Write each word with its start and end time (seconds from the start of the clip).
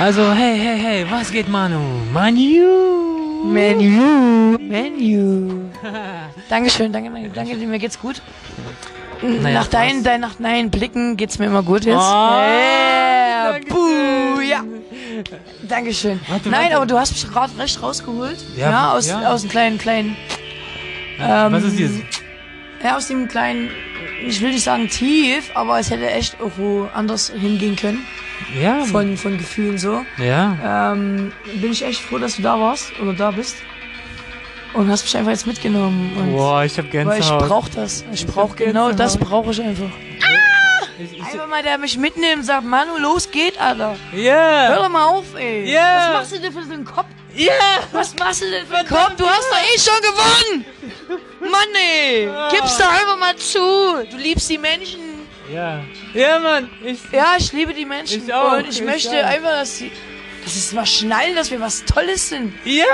Also, 0.00 0.32
hey, 0.32 0.56
hey, 0.58 0.78
hey, 0.78 1.06
was 1.10 1.30
geht, 1.30 1.48
Manu? 1.48 1.78
Manu! 2.12 3.44
Menu. 3.44 4.56
Menu. 4.58 5.70
Dankeschön, 6.48 6.92
danke, 6.92 7.10
danke, 7.10 7.28
danke, 7.30 7.56
mir 7.66 7.78
geht's 7.78 7.98
gut. 8.00 8.22
Naja, 9.22 9.60
nach, 9.60 9.66
deinen, 9.66 10.02
dein, 10.02 10.20
nach 10.20 10.34
deinen 10.36 10.70
Blicken 10.70 11.16
geht's 11.18 11.38
mir 11.38 11.46
immer 11.46 11.62
gut 11.62 11.84
jetzt. 11.84 11.96
Oh, 11.98 12.00
yeah, 12.00 13.52
Dankeschön. 13.52 13.68
buh, 13.76 14.40
ja. 14.40 14.64
Dankeschön. 15.68 16.20
Warte, 16.28 16.48
Nein, 16.48 16.62
warte. 16.62 16.76
aber 16.76 16.86
du 16.86 16.98
hast 16.98 17.12
mich 17.12 17.30
gerade 17.30 17.58
recht 17.58 17.82
rausgeholt. 17.82 18.38
Ja, 18.56 18.70
Ja, 18.70 18.92
aus, 18.92 19.06
ja. 19.08 19.30
aus 19.30 19.42
dem 19.42 19.50
kleinen, 19.50 19.76
kleinen, 19.78 20.16
ähm, 21.20 21.52
was 21.52 21.64
ist 21.64 21.76
hier? 21.76 21.90
ja, 22.82 22.96
aus 22.96 23.08
dem 23.08 23.28
kleinen, 23.28 23.68
ich 24.26 24.40
will 24.40 24.50
nicht 24.52 24.64
sagen 24.64 24.88
tief, 24.88 25.50
aber 25.54 25.78
es 25.78 25.90
hätte 25.90 26.10
echt 26.10 26.40
irgendwo 26.40 26.88
anders 26.94 27.30
hingehen 27.38 27.76
können. 27.76 28.06
Ja, 28.60 28.84
Von, 28.84 29.16
von 29.16 29.38
Gefühlen 29.38 29.78
so. 29.78 30.04
ja. 30.18 30.92
Ähm, 30.92 31.32
bin 31.60 31.72
ich 31.72 31.84
echt 31.84 32.00
froh, 32.00 32.18
dass 32.18 32.36
du 32.36 32.42
da 32.42 32.58
warst 32.58 32.92
oder 33.00 33.12
da 33.12 33.30
bist. 33.30 33.56
Und 34.72 34.88
hast 34.88 35.02
mich 35.02 35.16
einfach 35.16 35.32
jetzt 35.32 35.46
mitgenommen. 35.46 36.12
Und 36.16 36.32
Boah, 36.32 36.64
ich 36.64 36.78
hab 36.78 36.84
weil 36.86 36.88
ich 36.88 36.92
Gänsehaut. 36.92 37.48
brauch 37.48 37.68
das. 37.68 38.04
Ich 38.12 38.26
brauch 38.26 38.50
hab 38.50 38.56
genau 38.56 38.88
Gänsehaut. 38.88 39.00
das 39.00 39.16
brauche 39.16 39.50
ich 39.50 39.62
einfach. 39.62 39.90
Ich, 40.98 41.12
ich, 41.14 41.22
Einfach 41.22 41.46
mal, 41.48 41.62
der 41.62 41.78
mich 41.78 41.96
mitnimmt 41.96 42.36
und 42.36 42.42
sagt, 42.44 42.64
Manu, 42.64 42.98
los 42.98 43.30
geht, 43.30 43.58
Alter. 43.58 43.96
Hör 44.10 44.20
yeah! 44.20 44.74
doch 44.76 44.88
mal 44.88 45.06
auf, 45.06 45.34
ey. 45.34 45.72
Ja. 45.72 45.96
Was 45.96 46.12
machst 46.12 46.32
du 46.32 46.40
denn 46.40 46.52
für 46.52 46.62
so 46.62 46.72
einen 46.74 46.84
Kopf? 46.84 47.06
Yeah! 47.34 47.52
Was 47.92 48.14
machst 48.18 48.42
du 48.42 48.50
denn 48.50 48.66
für 48.66 48.76
einen 48.76 48.88
Kopf? 48.88 49.16
Du 49.16 49.24
hast 49.26 49.48
doch 49.50 49.58
eh 49.58 49.78
schon 49.78 50.02
gewonnen. 50.02 50.64
Mann, 51.40 51.74
ey. 51.74 52.28
Gib's 52.50 52.76
doch 52.76 52.90
einfach 52.90 53.18
mal 53.18 53.34
zu. 53.36 53.58
Du 54.10 54.16
liebst 54.18 54.50
die 54.50 54.58
Menschen. 54.58 55.00
Ja. 55.52 55.80
Ja, 56.14 56.38
Mann, 56.38 56.70
ich. 56.84 56.98
Ja, 57.12 57.34
ich 57.38 57.52
liebe 57.52 57.74
die 57.74 57.84
Menschen. 57.86 58.24
Ich 58.26 58.32
auch, 58.32 58.52
Und 58.58 58.68
ich, 58.68 58.80
ich 58.80 58.84
möchte 58.84 59.10
auch. 59.10 59.28
einfach, 59.28 59.50
dass 59.50 59.78
sie, 59.78 59.90
dass 60.44 60.52
sie 60.54 60.58
es 60.60 60.72
mal 60.72 60.86
schnallen, 60.86 61.34
dass 61.34 61.50
wir 61.50 61.60
was 61.60 61.84
Tolles 61.84 62.28
sind. 62.28 62.52
Ja! 62.64 62.84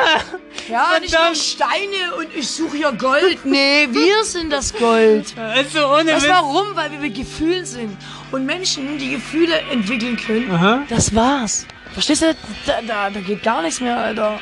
Ja, 0.68 0.98
nicht 1.00 1.12
nur 1.12 1.20
Verdammt. 1.20 1.36
Steine 1.36 2.14
und 2.18 2.28
ich 2.34 2.48
suche 2.48 2.76
hier 2.78 2.92
Gold. 2.92 3.38
Nee, 3.44 3.88
wir 3.90 4.24
sind 4.24 4.50
das 4.52 4.72
Gold. 4.74 5.34
Also 5.38 5.86
ohne 5.92 6.14
Witz. 6.16 6.24
du 6.24 6.28
warum? 6.30 6.74
Weil 6.74 6.90
wir 6.92 6.98
mit 6.98 7.14
Gefühlen 7.14 7.64
sind. 7.64 7.96
Und 8.32 8.44
Menschen, 8.46 8.98
die 8.98 9.10
Gefühle 9.10 9.58
entwickeln 9.70 10.16
können, 10.16 10.50
Aha. 10.50 10.82
das 10.88 11.14
war's. 11.14 11.66
Verstehst 11.92 12.22
du? 12.22 12.34
Da, 12.66 12.80
da, 12.86 13.10
da 13.10 13.20
geht 13.20 13.42
gar 13.42 13.62
nichts 13.62 13.80
mehr, 13.80 13.96
Alter. 13.96 14.40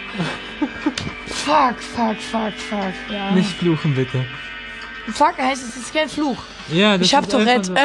fuck, 1.27 1.75
fuck, 1.95 2.17
fuck, 2.17 2.53
fuck. 2.70 2.95
Ja. 3.12 3.31
Nicht 3.33 3.51
fluchen, 3.59 3.95
bitte. 3.95 4.25
Fuck 5.13 5.39
heißt 5.39 5.63
es 5.63 5.77
ist 5.77 5.93
kein 5.95 6.09
Fluch. 6.09 6.39
Ja, 6.73 6.97
das 6.97 7.07
Ich 7.07 7.15
hab 7.15 7.29
Tourette. 7.29 7.75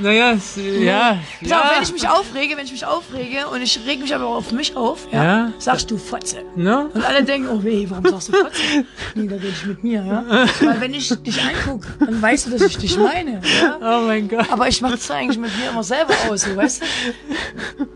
Naja, 0.00 0.32
es, 0.32 0.56
ja. 0.56 1.18
Pass 1.40 1.50
ja. 1.50 1.60
auf, 1.60 1.70
wenn 1.76 1.82
ich 1.82 1.92
mich 1.92 2.08
aufrege, 2.08 2.56
wenn 2.56 2.64
ich 2.66 2.72
mich 2.72 2.86
aufrege 2.86 3.48
und 3.48 3.62
ich 3.62 3.80
reg 3.86 4.00
mich 4.00 4.14
aber 4.14 4.26
auf 4.26 4.52
mich 4.52 4.76
auf, 4.76 5.08
ja, 5.10 5.24
Ja. 5.24 5.52
sagst 5.58 5.90
du 5.90 5.98
Fotze. 5.98 6.42
Ne? 6.54 6.88
Und 6.92 7.04
alle 7.04 7.24
denken, 7.24 7.48
oh 7.48 7.62
weh, 7.64 7.86
warum 7.88 8.04
sagst 8.06 8.28
du 8.28 8.32
Fotze? 8.32 8.62
Nee, 9.14 9.26
da 9.26 9.36
rede 9.36 9.48
ich 9.48 9.66
mit 9.66 9.82
mir, 9.82 10.04
ja. 10.04 10.46
Weil 10.60 10.80
wenn 10.80 10.94
ich 10.94 11.08
dich 11.22 11.40
anguck, 11.42 11.84
dann 11.98 12.20
weißt 12.20 12.46
du, 12.46 12.50
dass 12.50 12.62
ich 12.62 12.78
dich 12.78 12.96
meine, 12.96 13.40
ja. 13.60 13.78
Oh 13.80 14.06
mein 14.06 14.28
Gott. 14.28 14.50
Aber 14.50 14.68
ich 14.68 14.80
mach 14.80 14.92
das 14.92 15.10
eigentlich 15.10 15.38
mit 15.38 15.56
mir 15.56 15.70
immer 15.70 15.82
selber 15.82 16.14
aus, 16.28 16.42
so, 16.42 16.54
weißt 16.54 16.82
du? 16.82 17.86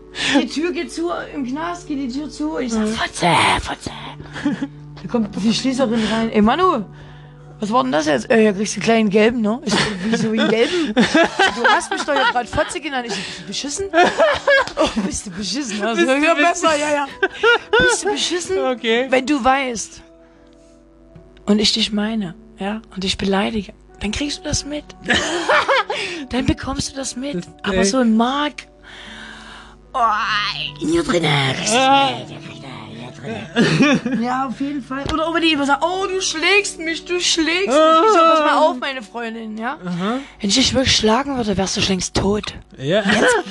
Die 0.41 0.47
Tür 0.47 0.71
geht 0.71 0.91
zu, 0.91 1.11
im 1.33 1.45
Knast 1.45 1.87
geht 1.87 1.99
die 1.99 2.07
Tür 2.19 2.29
zu 2.29 2.57
und 2.57 2.63
ich 2.63 2.73
sag, 2.73 2.87
Fotze, 2.87 3.27
Fotze. 3.61 3.91
Da 5.03 5.09
kommt 5.09 5.35
die 5.35 5.53
Schließerin 5.53 6.01
rein. 6.11 6.31
Ey, 6.31 6.41
Manu, 6.41 6.85
was 7.59 7.71
war 7.71 7.83
denn 7.83 7.91
das 7.91 8.07
jetzt? 8.07 8.29
Äh, 8.29 8.43
ja, 8.43 8.51
kriegst 8.53 8.75
du 8.75 8.79
einen 8.79 8.83
kleinen 8.83 9.09
gelben, 9.09 9.41
ne? 9.41 9.61
Ich 9.63 9.73
so, 9.73 9.79
wieso 10.09 10.29
einen 10.29 10.49
gelben? 10.49 10.93
Du 10.93 11.63
hast 11.65 11.91
mich 11.91 12.01
doch 12.03 12.13
ja 12.13 12.31
gerade 12.31 12.47
Fotze 12.47 12.79
genannt. 12.79 13.07
Ich 13.07 13.13
so, 13.13 13.19
bist 13.21 13.39
du 13.39 13.47
beschissen? 13.47 13.85
Oh, 14.81 15.01
bist 15.05 15.27
du 15.27 15.31
beschissen? 15.31 15.81
Also, 15.81 16.05
Bist 16.05 16.17
du 16.17 16.25
ja, 16.25 16.33
besser, 16.33 16.75
ja, 16.77 16.91
ja. 16.93 17.07
Bist 17.77 18.03
du 18.03 18.11
beschissen? 18.11 18.57
Okay. 18.57 19.07
Wenn 19.09 19.25
du 19.25 19.43
weißt 19.43 20.01
und 21.45 21.59
ich 21.59 21.71
dich 21.73 21.91
meine, 21.91 22.35
ja, 22.59 22.81
und 22.93 23.03
dich 23.03 23.17
beleidige, 23.17 23.73
dann 24.01 24.11
kriegst 24.11 24.39
du 24.39 24.43
das 24.43 24.65
mit. 24.65 24.83
dann 26.29 26.45
bekommst 26.45 26.91
du 26.91 26.95
das 26.95 27.15
mit. 27.15 27.47
Aber 27.61 27.77
ey. 27.77 27.85
so 27.85 27.99
ein 27.99 28.17
Mark. 28.17 28.67
Oh, 29.93 29.99
hier 30.79 31.03
drinnen. 31.03 31.55
Ja, 34.21 34.47
auf 34.47 34.59
jeden 34.59 34.83
Fall. 34.83 35.03
Oder 35.13 35.27
über 35.29 35.39
die 35.39 35.51
immer 35.51 35.65
sagen, 35.65 35.83
oh, 35.83 36.05
du 36.07 36.21
schlägst 36.21 36.79
mich, 36.79 37.05
du 37.05 37.19
schlägst 37.19 37.67
mich. 37.67 37.75
Ich 37.75 38.11
so, 38.13 38.19
pass 38.19 38.39
mal 38.39 38.57
auf, 38.57 38.79
meine 38.79 39.01
Freundin, 39.01 39.57
ja? 39.57 39.77
Wenn 40.39 40.49
ich 40.49 40.55
dich 40.55 40.73
wirklich 40.73 40.95
schlagen 40.95 41.35
würde, 41.37 41.55
wärst 41.57 41.77
du 41.77 41.81
schon 41.81 41.93
längst 41.93 42.15
tot. 42.15 42.53
Ja. 42.77 43.03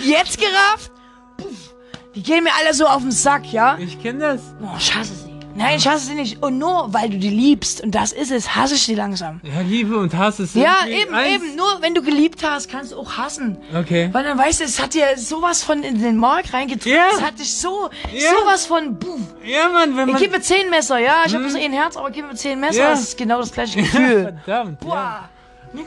Jetzt 0.04 0.38
gerafft? 0.38 0.90
Puff. 1.36 1.74
Die 2.14 2.22
gehen 2.22 2.44
mir 2.44 2.52
alle 2.60 2.74
so 2.74 2.86
auf 2.86 3.02
den 3.02 3.10
Sack, 3.10 3.50
ja? 3.52 3.78
Ich 3.78 4.00
kenne 4.02 4.18
das. 4.20 4.40
Oh, 4.62 4.78
sie. 4.78 5.31
Nein, 5.54 5.76
ich 5.76 5.86
hasse 5.86 6.06
sie 6.06 6.14
nicht. 6.14 6.42
Und 6.42 6.58
nur, 6.58 6.92
weil 6.94 7.10
du 7.10 7.18
die 7.18 7.28
liebst, 7.28 7.82
und 7.82 7.94
das 7.94 8.12
ist 8.12 8.30
es, 8.30 8.56
hasse 8.56 8.74
ich 8.74 8.82
sie 8.82 8.94
langsam. 8.94 9.40
Ja, 9.42 9.60
Liebe 9.60 9.98
und 9.98 10.16
Hass 10.16 10.40
ist 10.40 10.54
Ja, 10.54 10.76
eben, 10.88 11.12
eins. 11.14 11.34
eben. 11.42 11.56
Nur 11.56 11.66
wenn 11.80 11.94
du 11.94 12.02
geliebt 12.02 12.42
hast, 12.42 12.70
kannst 12.70 12.92
du 12.92 12.96
auch 12.98 13.16
hassen. 13.18 13.58
Okay. 13.78 14.08
Weil 14.12 14.24
dann 14.24 14.38
weißt 14.38 14.60
du, 14.60 14.64
es 14.64 14.80
hat 14.80 14.94
dir 14.94 15.04
sowas 15.16 15.62
von 15.62 15.82
in 15.82 16.00
den 16.00 16.16
Mark 16.16 16.52
reingetrunken. 16.54 16.92
Ja. 16.92 17.04
Es 17.14 17.20
hat 17.22 17.38
dich 17.38 17.52
so, 17.54 17.90
Ja. 18.12 18.30
sowas 18.40 18.66
von, 18.66 18.98
buh. 18.98 19.18
Ja, 19.44 19.68
Mann, 19.68 19.96
wenn 19.96 20.08
Ich 20.08 20.12
man... 20.14 20.22
gib 20.22 20.32
mir 20.32 20.40
zehn 20.40 20.70
Messer, 20.70 20.98
ja. 20.98 21.24
Ich 21.26 21.34
hab 21.34 21.40
bloß 21.42 21.54
ein 21.56 21.72
Herz, 21.72 21.96
aber 21.96 22.10
gib 22.10 22.26
mir 22.26 22.34
zehn 22.34 22.58
Messer. 22.58 22.78
Ja. 22.78 22.90
Das 22.90 23.00
ist 23.02 23.18
genau 23.18 23.38
das 23.40 23.52
gleiche 23.52 23.78
Gefühl. 23.82 24.34
Verdammt. 24.44 24.80
Boah. 24.80 25.28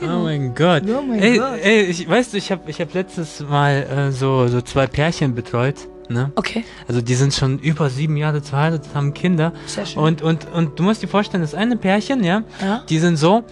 Oh 0.02 0.06
mein 0.24 0.52
Gott. 0.54 0.82
Oh 0.88 1.00
mein 1.00 1.20
ey, 1.20 1.38
Gott. 1.38 1.58
ey, 1.62 1.82
ich 1.82 2.08
weißt 2.08 2.32
du, 2.32 2.38
ich 2.38 2.50
habe 2.50 2.68
ich 2.68 2.80
hab 2.80 2.92
letztes 2.92 3.38
Mal 3.40 3.84
äh, 4.08 4.10
so 4.12 4.48
so 4.48 4.60
zwei 4.60 4.88
Pärchen 4.88 5.34
betreut, 5.36 5.76
ne? 6.10 6.32
Okay. 6.36 6.64
Also 6.88 7.00
die 7.00 7.14
sind 7.14 7.34
schon 7.34 7.58
über 7.58 7.90
sieben 7.90 8.16
Jahre 8.16 8.40
verheiratet, 8.40 8.90
haben 8.94 9.12
Kinder. 9.14 9.52
Sehr 9.66 9.86
schön. 9.86 10.02
Und 10.02 10.22
und 10.22 10.46
und 10.52 10.78
du 10.78 10.82
musst 10.82 11.02
dir 11.02 11.08
vorstellen, 11.08 11.42
das 11.42 11.54
eine 11.54 11.76
Pärchen, 11.76 12.22
ja, 12.24 12.42
Ja. 12.62 12.82
die 12.88 12.98
sind 12.98 13.16
so, 13.16 13.44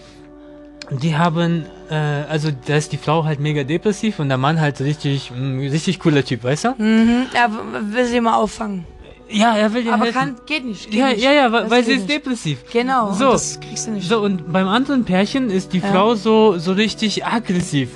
die 0.90 1.16
haben, 1.16 1.64
äh, 1.90 1.94
also 1.94 2.50
da 2.66 2.76
ist 2.76 2.92
die 2.92 2.98
Frau 2.98 3.24
halt 3.24 3.40
mega 3.40 3.64
depressiv 3.64 4.18
und 4.18 4.28
der 4.28 4.38
Mann 4.38 4.60
halt 4.60 4.80
richtig, 4.80 5.30
mh, 5.34 5.70
richtig 5.70 5.98
cooler 5.98 6.24
Typ, 6.24 6.44
weißt 6.44 6.64
du? 6.64 6.68
Mhm. 6.76 7.26
Er 7.32 7.50
will 7.92 8.04
sie 8.06 8.20
mal 8.20 8.34
auffangen. 8.34 8.86
Ja, 9.30 9.56
er 9.56 9.72
will 9.72 9.82
dir 9.84 9.94
Aber 9.94 10.04
helfen. 10.04 10.18
kann, 10.18 10.36
geht 10.46 10.66
nicht. 10.66 10.90
Geht 10.90 11.00
ja, 11.00 11.08
nicht. 11.08 11.22
ja, 11.24 11.32
ja, 11.32 11.50
weil, 11.50 11.70
weil 11.70 11.82
sie 11.82 11.92
ist 11.92 12.00
nicht. 12.06 12.10
depressiv. 12.10 12.58
Genau. 12.70 13.12
So. 13.14 13.32
Das 13.32 13.58
kriegst 13.58 13.86
du 13.86 13.92
nicht. 13.92 14.06
So, 14.06 14.20
und 14.20 14.52
beim 14.52 14.68
anderen 14.68 15.04
Pärchen 15.06 15.48
ist 15.48 15.72
die 15.72 15.78
Ja. 15.78 15.86
Frau 15.90 16.14
so, 16.14 16.58
so 16.58 16.72
richtig 16.72 17.24
aggressiv. 17.24 17.88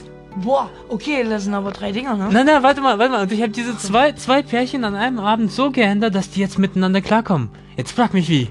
Boah, 0.43 0.71
okay, 0.89 1.25
das 1.29 1.45
sind 1.45 1.55
aber 1.55 1.73
drei 1.73 1.91
Dinger, 1.91 2.17
ne? 2.17 2.29
Nein, 2.31 2.47
nein, 2.47 2.63
warte 2.63 2.81
mal, 2.81 2.99
warte 2.99 3.13
mal. 3.13 3.23
Und 3.23 3.33
ich 3.33 3.43
habe 3.43 3.51
diese 3.51 3.77
zwei, 3.77 4.13
zwei 4.13 4.43
Pärchen 4.43 4.85
an 4.85 4.95
einem 4.95 5.19
Abend 5.19 5.51
so 5.51 5.71
geändert, 5.71 6.15
dass 6.15 6.31
die 6.31 6.41
jetzt 6.41 6.59
miteinander 6.59 7.01
klarkommen. 7.01 7.51
Jetzt 7.77 7.93
frag 7.93 8.15
mich 8.15 8.29
wie. 8.29 8.49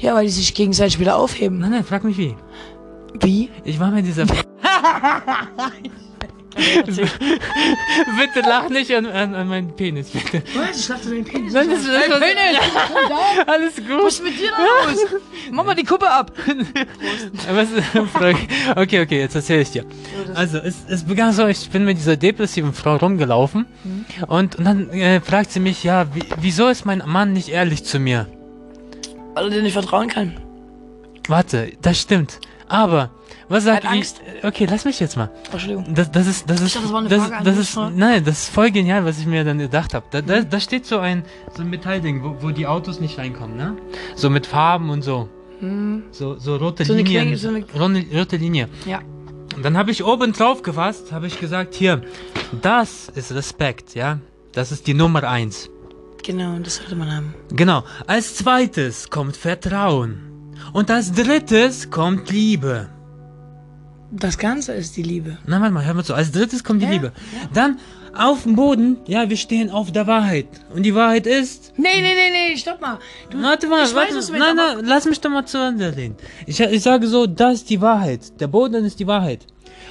Ja, 0.00 0.14
weil 0.14 0.24
die 0.24 0.32
sich 0.32 0.54
gegenseitig 0.54 0.98
wieder 0.98 1.16
aufheben. 1.16 1.58
Nein, 1.58 1.70
nein, 1.70 1.84
frag 1.84 2.04
mich 2.04 2.16
wie. 2.16 2.34
Wie? 3.20 3.50
Ich 3.64 3.78
war 3.78 3.90
mir 3.90 4.02
dieser. 4.02 4.26
bitte 6.58 8.40
lach 8.48 8.68
nicht 8.68 8.94
an, 8.94 9.06
an, 9.06 9.34
an 9.34 9.48
meinen 9.48 9.74
Penis, 9.74 10.10
bitte. 10.10 10.42
Was? 10.54 10.80
Ich 10.80 10.86
dachte, 10.86 11.10
dein 11.10 11.24
Penis. 11.24 11.52
Nein, 11.52 11.70
das 11.70 11.80
ist 11.80 11.88
das 11.88 12.18
Penis! 12.20 12.58
alles 13.46 13.74
Was 13.76 13.86
gut. 13.86 14.08
ist 14.08 14.24
mit 14.24 14.38
dir 14.38 14.50
da 14.50 14.90
los? 14.90 15.06
Mach 15.50 15.64
mal 15.64 15.74
die 15.74 15.84
Kuppe 15.84 16.10
ab. 16.10 16.32
Was, 17.50 17.68
okay, 18.76 19.00
okay, 19.02 19.20
jetzt 19.20 19.34
erzähl 19.34 19.60
ich 19.62 19.70
dir. 19.70 19.84
Also, 20.34 20.58
es, 20.58 20.84
es 20.88 21.04
begann 21.04 21.32
so, 21.32 21.46
ich 21.46 21.68
bin 21.70 21.84
mit 21.84 21.98
dieser 21.98 22.16
depressiven 22.16 22.72
Frau 22.72 22.96
rumgelaufen 22.96 23.66
und, 24.26 24.56
und 24.56 24.64
dann 24.64 24.90
äh, 24.90 25.20
fragt 25.20 25.52
sie 25.52 25.60
mich, 25.60 25.84
ja, 25.84 26.06
wie, 26.14 26.22
wieso 26.40 26.68
ist 26.68 26.84
mein 26.84 27.02
Mann 27.06 27.32
nicht 27.32 27.48
ehrlich 27.48 27.84
zu 27.84 27.98
mir? 27.98 28.26
Weil 29.34 29.44
er 29.44 29.50
dir 29.50 29.62
nicht 29.62 29.74
vertrauen 29.74 30.08
kann. 30.08 30.36
Warte, 31.28 31.72
das 31.82 32.00
stimmt. 32.00 32.40
Aber, 32.68 33.10
was 33.48 33.64
sagt 33.64 33.84
wie- 33.84 33.88
Angst. 33.88 34.20
Okay, 34.42 34.66
lass 34.70 34.84
mich 34.84 35.00
jetzt 35.00 35.16
mal. 35.16 35.30
Entschuldigung. 35.52 35.94
Das, 35.94 36.10
das 36.10 36.26
ist, 36.26 36.50
das 36.50 36.60
ist, 36.60 36.76
dachte, 36.76 37.08
das 37.08 37.30
das, 37.30 37.42
das 37.44 37.56
ist, 37.58 37.76
ne? 37.76 37.92
nein, 37.94 38.24
das 38.24 38.42
ist 38.44 38.48
voll 38.50 38.70
genial, 38.70 39.04
was 39.04 39.18
ich 39.18 39.26
mir 39.26 39.44
dann 39.44 39.58
gedacht 39.58 39.94
habe. 39.94 40.06
Da, 40.10 40.20
da, 40.20 40.40
da 40.42 40.60
steht 40.60 40.86
so 40.86 40.98
ein, 40.98 41.24
so 41.56 41.62
ein 41.62 41.70
Metallding, 41.70 42.22
wo, 42.22 42.36
wo 42.40 42.50
die 42.50 42.66
Autos 42.66 43.00
nicht 43.00 43.18
reinkommen, 43.18 43.56
ne? 43.56 43.76
So 44.16 44.28
mit 44.30 44.46
Farben 44.46 44.90
und 44.90 45.02
so. 45.02 45.28
So, 46.12 46.36
so 46.38 46.56
rote 46.56 46.84
Hm. 46.84 46.86
So 46.86 46.92
eine 46.92 47.02
Linien. 47.02 47.22
Klinge, 47.22 47.36
so 47.38 47.48
eine- 47.48 47.64
rote, 47.78 48.04
rote 48.18 48.36
Linie. 48.36 48.68
Ja. 48.86 49.00
Und 49.56 49.64
dann 49.64 49.76
habe 49.76 49.90
ich 49.90 50.04
oben 50.04 50.32
drauf 50.32 50.62
gefasst, 50.62 51.10
habe 51.10 51.26
ich 51.26 51.40
gesagt, 51.40 51.74
hier, 51.74 52.02
das 52.62 53.08
ist 53.14 53.32
Respekt, 53.32 53.94
ja? 53.96 54.20
Das 54.52 54.70
ist 54.70 54.86
die 54.86 54.94
Nummer 54.94 55.24
eins. 55.24 55.68
Genau, 56.24 56.58
das 56.58 56.76
sollte 56.76 56.94
man 56.96 57.10
haben. 57.14 57.34
Genau. 57.52 57.82
Als 58.06 58.36
zweites 58.36 59.08
kommt 59.10 59.36
Vertrauen. 59.36 60.20
Und 60.72 60.90
als 60.90 61.12
drittes 61.12 61.90
kommt 61.90 62.30
Liebe. 62.30 62.88
Das 64.10 64.38
Ganze 64.38 64.72
ist 64.72 64.96
die 64.96 65.02
Liebe. 65.02 65.36
Na, 65.46 65.60
warte 65.60 65.72
mal, 65.74 65.84
hör 65.84 65.94
mal 65.94 66.04
zu. 66.04 66.14
Als 66.14 66.32
drittes 66.32 66.64
kommt 66.64 66.80
die 66.80 66.86
Ja, 66.86 66.92
Liebe. 66.92 67.12
Dann 67.52 67.78
auf 68.14 68.44
dem 68.44 68.56
Boden, 68.56 68.96
ja, 69.06 69.28
wir 69.28 69.36
stehen 69.36 69.70
auf 69.70 69.92
der 69.92 70.06
Wahrheit. 70.06 70.46
Und 70.74 70.82
die 70.84 70.94
Wahrheit 70.94 71.26
ist. 71.26 71.74
Nee, 71.76 71.88
nee, 72.00 72.14
nee, 72.14 72.50
nee, 72.50 72.56
stopp 72.56 72.80
mal. 72.80 72.98
Du, 73.30 73.40
Warte 73.42 73.66
mal, 73.68 73.84
ich 73.84 73.94
warte 73.94 74.14
weiß, 74.16 74.30
Nein, 74.30 74.56
nein, 74.56 74.78
lass 74.82 75.04
mich 75.04 75.20
doch 75.20 75.30
mal 75.30 75.44
zu 75.44 75.58
Ende 75.58 75.94
reden. 75.94 76.16
Ich, 76.46 76.58
ich 76.58 76.82
sage 76.82 77.06
so, 77.06 77.26
das 77.26 77.54
ist 77.56 77.70
die 77.70 77.80
Wahrheit. 77.80 78.40
Der 78.40 78.46
Boden 78.46 78.84
ist 78.84 78.98
die 78.98 79.06
Wahrheit. 79.06 79.46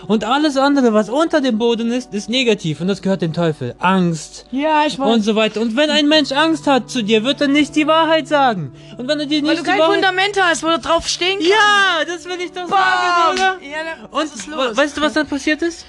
Und 0.07 0.23
alles 0.23 0.57
andere, 0.57 0.93
was 0.93 1.09
unter 1.09 1.41
dem 1.41 1.57
Boden 1.57 1.91
ist, 1.91 2.13
ist 2.13 2.29
negativ 2.29 2.81
und 2.81 2.87
das 2.87 3.01
gehört 3.01 3.21
dem 3.21 3.33
Teufel. 3.33 3.73
Angst 3.79 4.45
Ja, 4.51 4.83
ich 4.85 4.99
und 4.99 5.21
so 5.21 5.35
weiter. 5.35 5.59
Und 5.61 5.75
wenn 5.75 5.89
ein 5.89 6.07
Mensch 6.07 6.31
Angst 6.31 6.67
hat 6.67 6.89
zu 6.89 7.01
dir, 7.03 7.23
wird 7.23 7.41
er 7.41 7.47
nicht 7.47 7.75
die 7.75 7.87
Wahrheit 7.87 8.27
sagen. 8.27 8.71
Und 8.97 9.07
wenn 9.07 9.19
er 9.19 9.25
dir 9.25 9.41
Weil 9.43 9.49
nicht 9.51 9.59
du 9.59 9.63
die 9.63 9.69
kein 9.71 9.79
Wahrheit... 9.79 9.95
Fundament 9.95 10.39
hast, 10.41 10.63
wo 10.63 10.67
du 10.67 10.79
drauf 10.79 11.07
stehen 11.07 11.39
kannst. 11.39 11.47
Ja, 11.49 12.05
das 12.05 12.25
will 12.25 12.39
ich 12.43 12.51
doch 12.51 12.67
sagen, 12.67 13.33
oder? 13.33 13.57
Ja, 13.61 13.77
da- 13.83 14.05
Und 14.17 14.23
was 14.23 14.35
ist 14.35 14.47
los? 14.47 14.77
weißt 14.77 14.97
du, 14.97 15.01
was 15.01 15.13
dann 15.13 15.27
passiert 15.27 15.61
ist? 15.61 15.85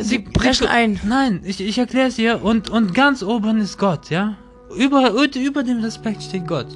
Sie 0.00 0.18
brechen 0.18 0.66
ein. 0.66 1.00
Nein, 1.04 1.40
ich, 1.44 1.60
ich 1.60 1.78
erkläre 1.78 2.08
es 2.08 2.16
dir. 2.16 2.42
Und, 2.44 2.68
und 2.70 2.94
ganz 2.94 3.22
oben 3.22 3.60
ist 3.60 3.78
Gott, 3.78 4.10
ja? 4.10 4.36
Über, 4.76 5.10
über 5.10 5.62
dem 5.62 5.82
Respekt 5.82 6.22
steht 6.22 6.46
Gott. 6.46 6.68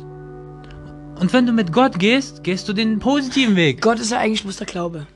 Und 1.21 1.33
wenn 1.33 1.47
du 1.47 1.53
mit 1.53 1.73
Gott 1.73 1.99
gehst, 1.99 2.43
gehst 2.43 2.69
du 2.69 2.73
den 2.73 2.99
positiven 2.99 3.55
Weg. 3.57 3.81
Gott 3.81 4.01
ist 4.01 4.11
ja 4.11 4.19
eigentlich 4.19 4.43
bloß 4.43 4.57
der 4.57 4.67
Glaube. 4.67 5.07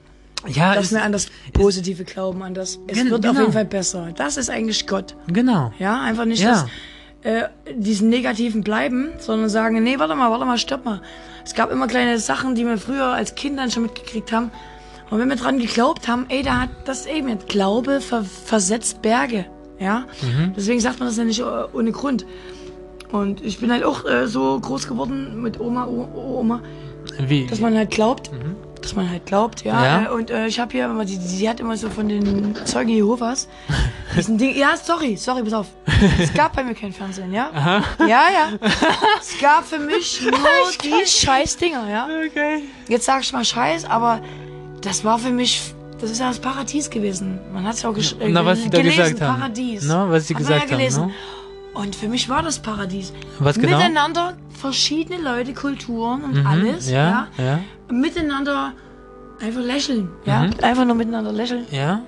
Ja, 0.46 0.74
Dass 0.74 0.86
ist, 0.86 0.92
wir 0.92 1.02
an 1.02 1.12
das 1.12 1.26
positive 1.52 2.04
glauben, 2.04 2.42
an 2.42 2.54
das. 2.54 2.78
Es 2.86 2.94
Gen- 2.96 3.10
wird 3.10 3.24
auf 3.26 3.30
genau. 3.32 3.40
jeden 3.40 3.52
Fall 3.52 3.64
besser. 3.64 4.08
Das 4.16 4.36
ist 4.36 4.50
eigentlich 4.50 4.86
Gott. 4.86 5.16
genau. 5.26 5.72
Ja, 5.78 6.00
einfach 6.00 6.24
nicht 6.26 6.42
Ja. 6.42 6.66
das, 7.22 7.32
äh, 7.32 7.48
diesen 7.74 8.08
negativen 8.08 8.62
bleiben, 8.62 9.10
sondern 9.18 9.48
sagen, 9.48 9.82
nee, 9.82 9.98
warte 9.98 10.14
mal, 10.14 10.30
warte 10.30 10.44
mal, 10.44 10.56
stopp 10.58 10.84
mal. 10.84 11.02
Es 11.44 11.54
gab 11.54 11.72
immer 11.72 11.88
kleine 11.88 12.18
Sachen, 12.20 12.54
die 12.54 12.64
wir 12.64 12.78
früher 12.78 13.06
als 13.06 13.34
Kindern 13.34 13.70
schon 13.70 13.82
mitgekriegt 13.82 14.30
haben. 14.30 14.50
Und 15.10 15.18
wenn 15.18 15.28
wir 15.28 15.36
dran 15.36 15.58
geglaubt 15.58 16.06
haben, 16.06 16.26
ey, 16.28 16.42
da 16.42 16.60
hat 16.60 16.70
das 16.84 17.06
eben, 17.06 17.36
Glaube 17.48 18.00
ver 18.00 18.22
versetzt 18.24 19.02
Berge. 19.02 19.46
Ja, 19.80 20.06
Mhm. 20.22 20.52
deswegen 20.56 20.80
sagt 20.80 21.00
man 21.00 21.08
das 21.08 21.16
ja 21.16 21.24
nicht 21.24 21.40
äh, 21.40 21.44
ohne 21.72 21.90
Grund. 21.92 22.24
Und 23.10 23.42
ich 23.44 23.58
bin 23.58 23.72
halt 23.72 23.84
auch 23.84 24.04
äh, 24.04 24.26
so 24.28 24.58
groß 24.60 24.86
geworden 24.86 25.40
mit 25.42 25.58
Oma, 25.58 25.86
o 25.86 26.38
Oma, 26.40 26.60
Wie? 27.26 27.46
dass 27.46 27.58
man 27.60 27.74
halt 27.76 27.90
glaubt, 27.90 28.30
dass 28.88 28.96
man 28.96 29.10
halt 29.10 29.26
glaubt, 29.26 29.64
ja. 29.64 29.84
Ja. 29.84 30.04
Äh, 30.04 30.08
und 30.08 30.30
äh, 30.30 30.46
ich 30.46 30.58
habe 30.58 30.72
hier 30.72 30.86
immer, 30.86 31.04
die, 31.04 31.18
die 31.18 31.46
hat 31.48 31.60
immer 31.60 31.76
so 31.76 31.90
von 31.90 32.08
den 32.08 32.54
Zeugen 32.64 32.88
Jehovas 32.88 33.46
diesen 34.16 34.38
Ding. 34.38 34.56
Ja, 34.56 34.76
sorry, 34.82 35.14
sorry, 35.16 35.42
pass 35.42 35.52
auf. 35.52 35.66
Es 36.18 36.32
gab 36.32 36.56
bei 36.56 36.64
mir 36.64 36.74
kein 36.74 36.92
Fernsehen, 36.92 37.32
ja. 37.32 37.50
Aha. 37.54 37.82
Ja, 38.00 38.06
ja. 38.30 38.48
Es 39.20 39.38
gab 39.40 39.66
für 39.66 39.78
mich 39.78 40.22
nur 40.22 40.32
die 40.82 41.06
scheiß 41.06 41.58
Dinger, 41.58 41.86
ja. 41.90 42.08
Okay. 42.26 42.62
Jetzt 42.88 43.04
sag 43.04 43.20
ich 43.22 43.32
mal 43.32 43.44
Scheiß, 43.44 43.84
aber 43.84 44.20
das 44.80 45.04
war 45.04 45.18
für 45.18 45.30
mich, 45.30 45.74
das 46.00 46.10
ist 46.10 46.20
ja 46.20 46.28
das 46.28 46.38
Paradies 46.38 46.88
gewesen. 46.88 47.38
Man 47.52 47.64
hat 47.66 47.74
es 47.74 47.82
ja 47.82 47.90
auch 47.90 47.94
gesch 47.94 48.14
äh, 48.18 48.28
Na, 48.30 48.42
was 48.46 48.62
sie 48.62 48.70
da 48.70 48.78
gelesen, 48.78 48.96
gesagt 48.96 49.20
haben. 49.20 49.38
Paradies. 49.40 49.84
Na, 49.86 50.08
was 50.08 50.28
sie 50.28 50.34
Hat 50.34 50.38
gesagt 50.40 50.70
ja 50.70 50.76
gelesen. 50.76 51.02
haben. 51.02 51.08
ne? 51.08 51.14
Und 51.80 51.94
für 51.94 52.08
mich 52.08 52.28
war 52.28 52.42
das 52.42 52.58
Paradies. 52.58 53.12
Was 53.38 53.56
genau? 53.58 53.76
Miteinander, 53.78 54.34
verschiedene 54.50 55.22
Leute, 55.22 55.54
Kulturen 55.54 56.24
und 56.24 56.44
alles, 56.44 56.88
Mhm. 56.88 56.92
Ja, 56.94 57.28
ja. 57.38 57.44
ja, 57.44 57.60
Miteinander 57.94 58.72
einfach 59.40 59.62
lächeln, 59.62 60.08
ja. 60.24 60.42
Mhm. 60.42 60.54
Einfach 60.60 60.84
nur 60.84 60.96
miteinander 60.96 61.30
lächeln 61.32 61.66
ja. 61.70 62.00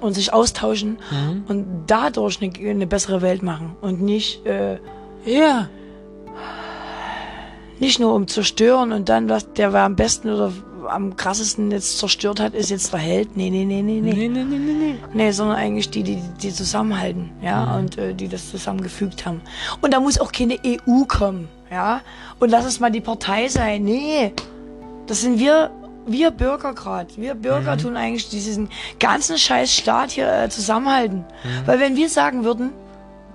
und 0.00 0.14
sich 0.14 0.32
austauschen 0.32 0.98
Mhm. 1.12 1.44
und 1.46 1.66
dadurch 1.86 2.42
eine, 2.42 2.52
eine 2.68 2.86
bessere 2.88 3.22
Welt 3.22 3.42
machen 3.44 3.76
und 3.80 4.02
nicht, 4.02 4.44
äh, 4.44 4.78
Ja. 5.24 5.68
nicht 7.78 8.00
nur 8.00 8.14
um 8.14 8.26
zerstören 8.26 8.90
und 8.92 9.08
dann, 9.08 9.28
was 9.28 9.52
der 9.52 9.72
wer 9.72 9.82
am 9.82 9.94
besten 9.94 10.30
oder 10.30 10.52
am 10.88 11.16
krassesten 11.16 11.70
jetzt 11.70 11.98
zerstört 11.98 12.40
hat, 12.40 12.54
ist 12.54 12.70
jetzt 12.70 12.92
der 12.92 13.00
Held. 13.00 13.36
Nee, 13.36 13.50
nee, 13.50 13.64
nee, 13.64 13.82
nee, 13.82 14.00
nee. 14.00 14.12
Nee, 14.12 14.28
nee, 14.28 14.44
nee, 14.44 14.58
nee, 14.58 14.72
nee. 14.72 14.94
Nee, 15.12 15.30
sondern 15.32 15.56
eigentlich 15.56 15.90
die, 15.90 16.02
die, 16.02 16.22
die 16.42 16.52
zusammenhalten, 16.52 17.30
ja, 17.42 17.76
und 17.76 17.98
äh, 17.98 18.14
die 18.14 18.28
das 18.28 18.50
zusammengefügt 18.50 19.26
haben. 19.26 19.40
Und 19.80 19.92
da 19.92 20.00
muss 20.00 20.18
auch 20.18 20.32
keine 20.32 20.58
EU 20.64 21.04
kommen, 21.06 21.48
ja. 21.70 22.00
Und 22.38 22.50
lass 22.50 22.64
es 22.64 22.80
mal 22.80 22.90
die 22.90 23.00
Partei 23.00 23.48
sein. 23.48 23.84
Nee. 23.84 24.32
Das 25.06 25.20
sind 25.20 25.38
wir, 25.38 25.70
wir 26.06 26.30
Bürger 26.30 26.74
gerade. 26.74 27.08
Wir 27.16 27.34
Bürger 27.34 27.76
tun 27.76 27.96
eigentlich 27.96 28.28
diesen 28.28 28.68
ganzen 29.00 29.36
scheiß 29.36 29.74
Staat 29.74 30.12
hier 30.12 30.32
äh, 30.32 30.48
zusammenhalten. 30.48 31.24
Weil 31.66 31.80
wenn 31.80 31.96
wir 31.96 32.08
sagen 32.08 32.44
würden, 32.44 32.70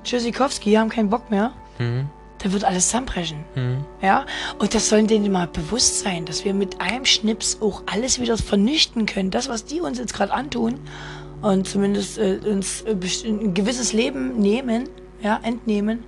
Tschüssikowski, 0.04 0.74
haben 0.74 0.90
keinen 0.90 1.10
Bock 1.10 1.30
mehr, 1.30 1.52
Mhm. 1.80 2.10
Dann 2.40 2.54
wird 2.54 2.64
alles 2.64 2.88
zusammenbrechen. 2.88 3.44
Mhm. 3.56 3.86
Ja, 4.02 4.26
und 4.60 4.74
das 4.74 4.90
sollen 4.90 5.08
denen 5.08 5.32
mal 5.32 5.48
bewusst 5.48 6.00
sein, 6.00 6.26
dass 6.26 6.46
wir 6.46 6.54
mit 6.54 6.80
einem 6.82 7.06
Schnips 7.06 7.58
auch 7.62 7.84
alles 7.86 8.20
wieder 8.20 8.38
vernichten 8.38 9.06
können. 9.06 9.32
Das, 9.32 9.50
was 9.50 9.66
die 9.66 9.82
uns 9.82 9.98
jetzt 9.98 10.14
gerade 10.14 10.34
antun 10.34 10.80
und 11.42 11.68
zumindest 11.68 12.18
äh, 12.18 12.40
uns 12.46 12.82
äh, 12.82 12.96
ein 13.28 13.54
gewisses 13.54 13.94
Leben 13.94 14.40
nehmen, 14.40 14.90
ja, 15.22 15.40
entnehmen, 15.44 16.04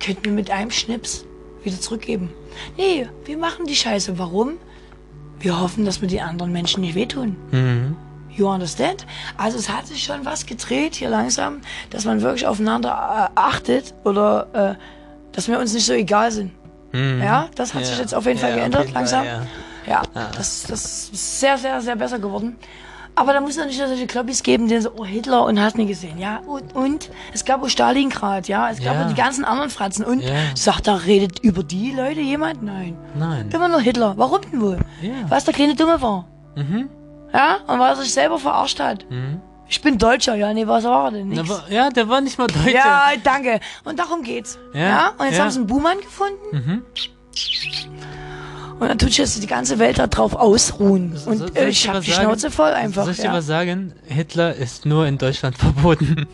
könnten 0.00 0.24
wir 0.24 0.32
mit 0.32 0.50
einem 0.50 0.70
Schnips 0.70 1.24
wieder 1.62 1.80
zurückgeben. 1.80 2.30
Nee, 2.76 3.06
wir 3.24 3.38
machen 3.38 3.66
die 3.66 3.76
Scheiße. 3.76 4.18
Warum? 4.18 4.54
Wir 5.38 5.60
hoffen, 5.60 5.84
dass 5.84 6.00
wir 6.00 6.08
die 6.08 6.20
anderen 6.20 6.52
Menschen 6.52 6.80
nicht 6.80 6.94
wehtun. 6.94 7.36
Mhm. 7.50 7.96
You 8.30 8.48
understand? 8.48 9.06
Also 9.38 9.56
es 9.58 9.70
hat 9.70 9.86
sich 9.86 10.02
schon 10.02 10.24
was 10.24 10.44
gedreht 10.44 10.94
hier 10.94 11.08
langsam, 11.08 11.62
dass 11.90 12.04
man 12.04 12.20
wirklich 12.20 12.46
aufeinander 12.46 13.30
äh, 13.34 13.40
achtet 13.40 13.94
oder 14.04 14.76
äh, 14.78 14.95
dass 15.36 15.46
wir 15.48 15.58
uns 15.60 15.72
nicht 15.72 15.86
so 15.86 15.92
egal 15.92 16.32
sind. 16.32 16.50
Mhm. 16.92 17.22
Ja, 17.22 17.48
das 17.54 17.74
hat 17.74 17.82
Ja. 17.82 17.86
sich 17.88 17.98
jetzt 17.98 18.14
auf 18.14 18.26
jeden 18.26 18.38
Fall 18.38 18.50
Ja, 18.50 18.56
geändert 18.56 18.82
jeden 18.86 18.92
Fall, 18.94 19.02
langsam. 19.02 19.24
ja. 19.24 19.42
ja, 19.86 20.02
Das, 20.36 20.64
das 20.64 21.10
ist 21.12 21.40
sehr, 21.40 21.56
sehr, 21.58 21.80
sehr 21.80 21.94
besser 21.96 22.18
geworden. 22.18 22.56
Aber 23.18 23.32
da 23.32 23.40
muss 23.40 23.56
es 23.56 23.64
nicht 23.64 23.78
solche 23.78 24.06
Kloppis 24.06 24.42
geben, 24.42 24.68
die 24.68 24.78
so, 24.78 24.90
oh, 24.94 25.04
Hitler 25.06 25.46
und 25.46 25.58
hast 25.58 25.78
nie 25.78 25.86
gesehen, 25.86 26.18
ja. 26.18 26.40
Und, 26.46 26.74
und 26.76 27.10
es 27.32 27.46
gab 27.46 27.62
auch 27.62 27.68
Stalingrad, 27.70 28.46
ja. 28.46 28.68
Es 28.70 28.78
gab 28.84 28.94
Ja. 28.94 29.04
auch 29.04 29.08
die 29.08 29.14
ganzen 29.14 29.44
anderen 29.46 29.70
Fratzen. 29.70 30.04
Und 30.04 30.20
Ja. 30.20 30.34
sagt 30.54 30.86
da, 30.86 30.96
redet 30.96 31.38
über 31.38 31.62
die 31.62 31.92
Leute 31.92 32.20
jemand? 32.20 32.62
Nein. 32.62 32.94
Nein. 33.18 33.48
Immer 33.54 33.68
nur 33.68 33.80
Hitler. 33.80 34.12
Warum 34.18 34.40
denn 34.42 34.60
wohl? 34.60 34.78
Ja. 35.00 35.12
Was 35.30 35.46
der 35.46 35.54
kleine 35.54 35.74
Dumme 35.74 36.02
war. 36.02 36.26
Mhm. 36.56 36.90
Ja, 37.32 37.56
und 37.66 37.78
weil 37.78 37.88
er 37.90 37.96
sich 37.96 38.12
selber 38.12 38.38
verarscht 38.38 38.80
hat. 38.80 39.06
Mhm. 39.10 39.40
Ich 39.68 39.80
bin 39.82 39.98
Deutscher, 39.98 40.34
ja, 40.36 40.52
nee, 40.54 40.66
was 40.66 40.84
war 40.84 41.10
denn? 41.10 41.36
Wa- 41.48 41.64
ja, 41.68 41.90
der 41.90 42.08
war 42.08 42.20
nicht 42.20 42.38
mal 42.38 42.46
Deutscher. 42.46 42.70
Ja, 42.70 43.08
danke. 43.24 43.60
Und 43.84 43.98
darum 43.98 44.22
geht's. 44.22 44.58
Ja, 44.72 44.80
Ja, 44.80 45.12
und 45.18 45.26
jetzt 45.26 45.36
ja. 45.38 45.42
haben 45.44 45.50
sie 45.50 45.58
einen 45.58 45.66
Buhmann 45.66 45.98
gefunden. 46.00 46.36
Mhm. 46.52 46.82
Und 48.78 48.88
dann 48.88 48.98
tut 48.98 49.08
sich 49.08 49.18
jetzt 49.18 49.42
die 49.42 49.46
ganze 49.46 49.78
Welt 49.78 49.98
da 49.98 50.06
drauf 50.06 50.34
ausruhen. 50.34 51.16
So- 51.16 51.30
Und 51.30 51.56
äh, 51.56 51.68
ich 51.68 51.76
ich 51.78 51.82
dir 51.84 51.94
hab 51.94 52.02
die 52.02 52.10
sagen? 52.10 52.24
Schnauze 52.26 52.50
voll 52.50 52.70
einfach. 52.72 53.04
Soll 53.04 53.12
ich 53.12 53.18
dir 53.18 53.24
ja. 53.24 53.32
was 53.32 53.46
sagen? 53.46 53.92
Hitler 54.06 54.54
ist 54.54 54.84
nur 54.86 55.06
in 55.06 55.18
Deutschland 55.18 55.56
verboten. 55.58 56.26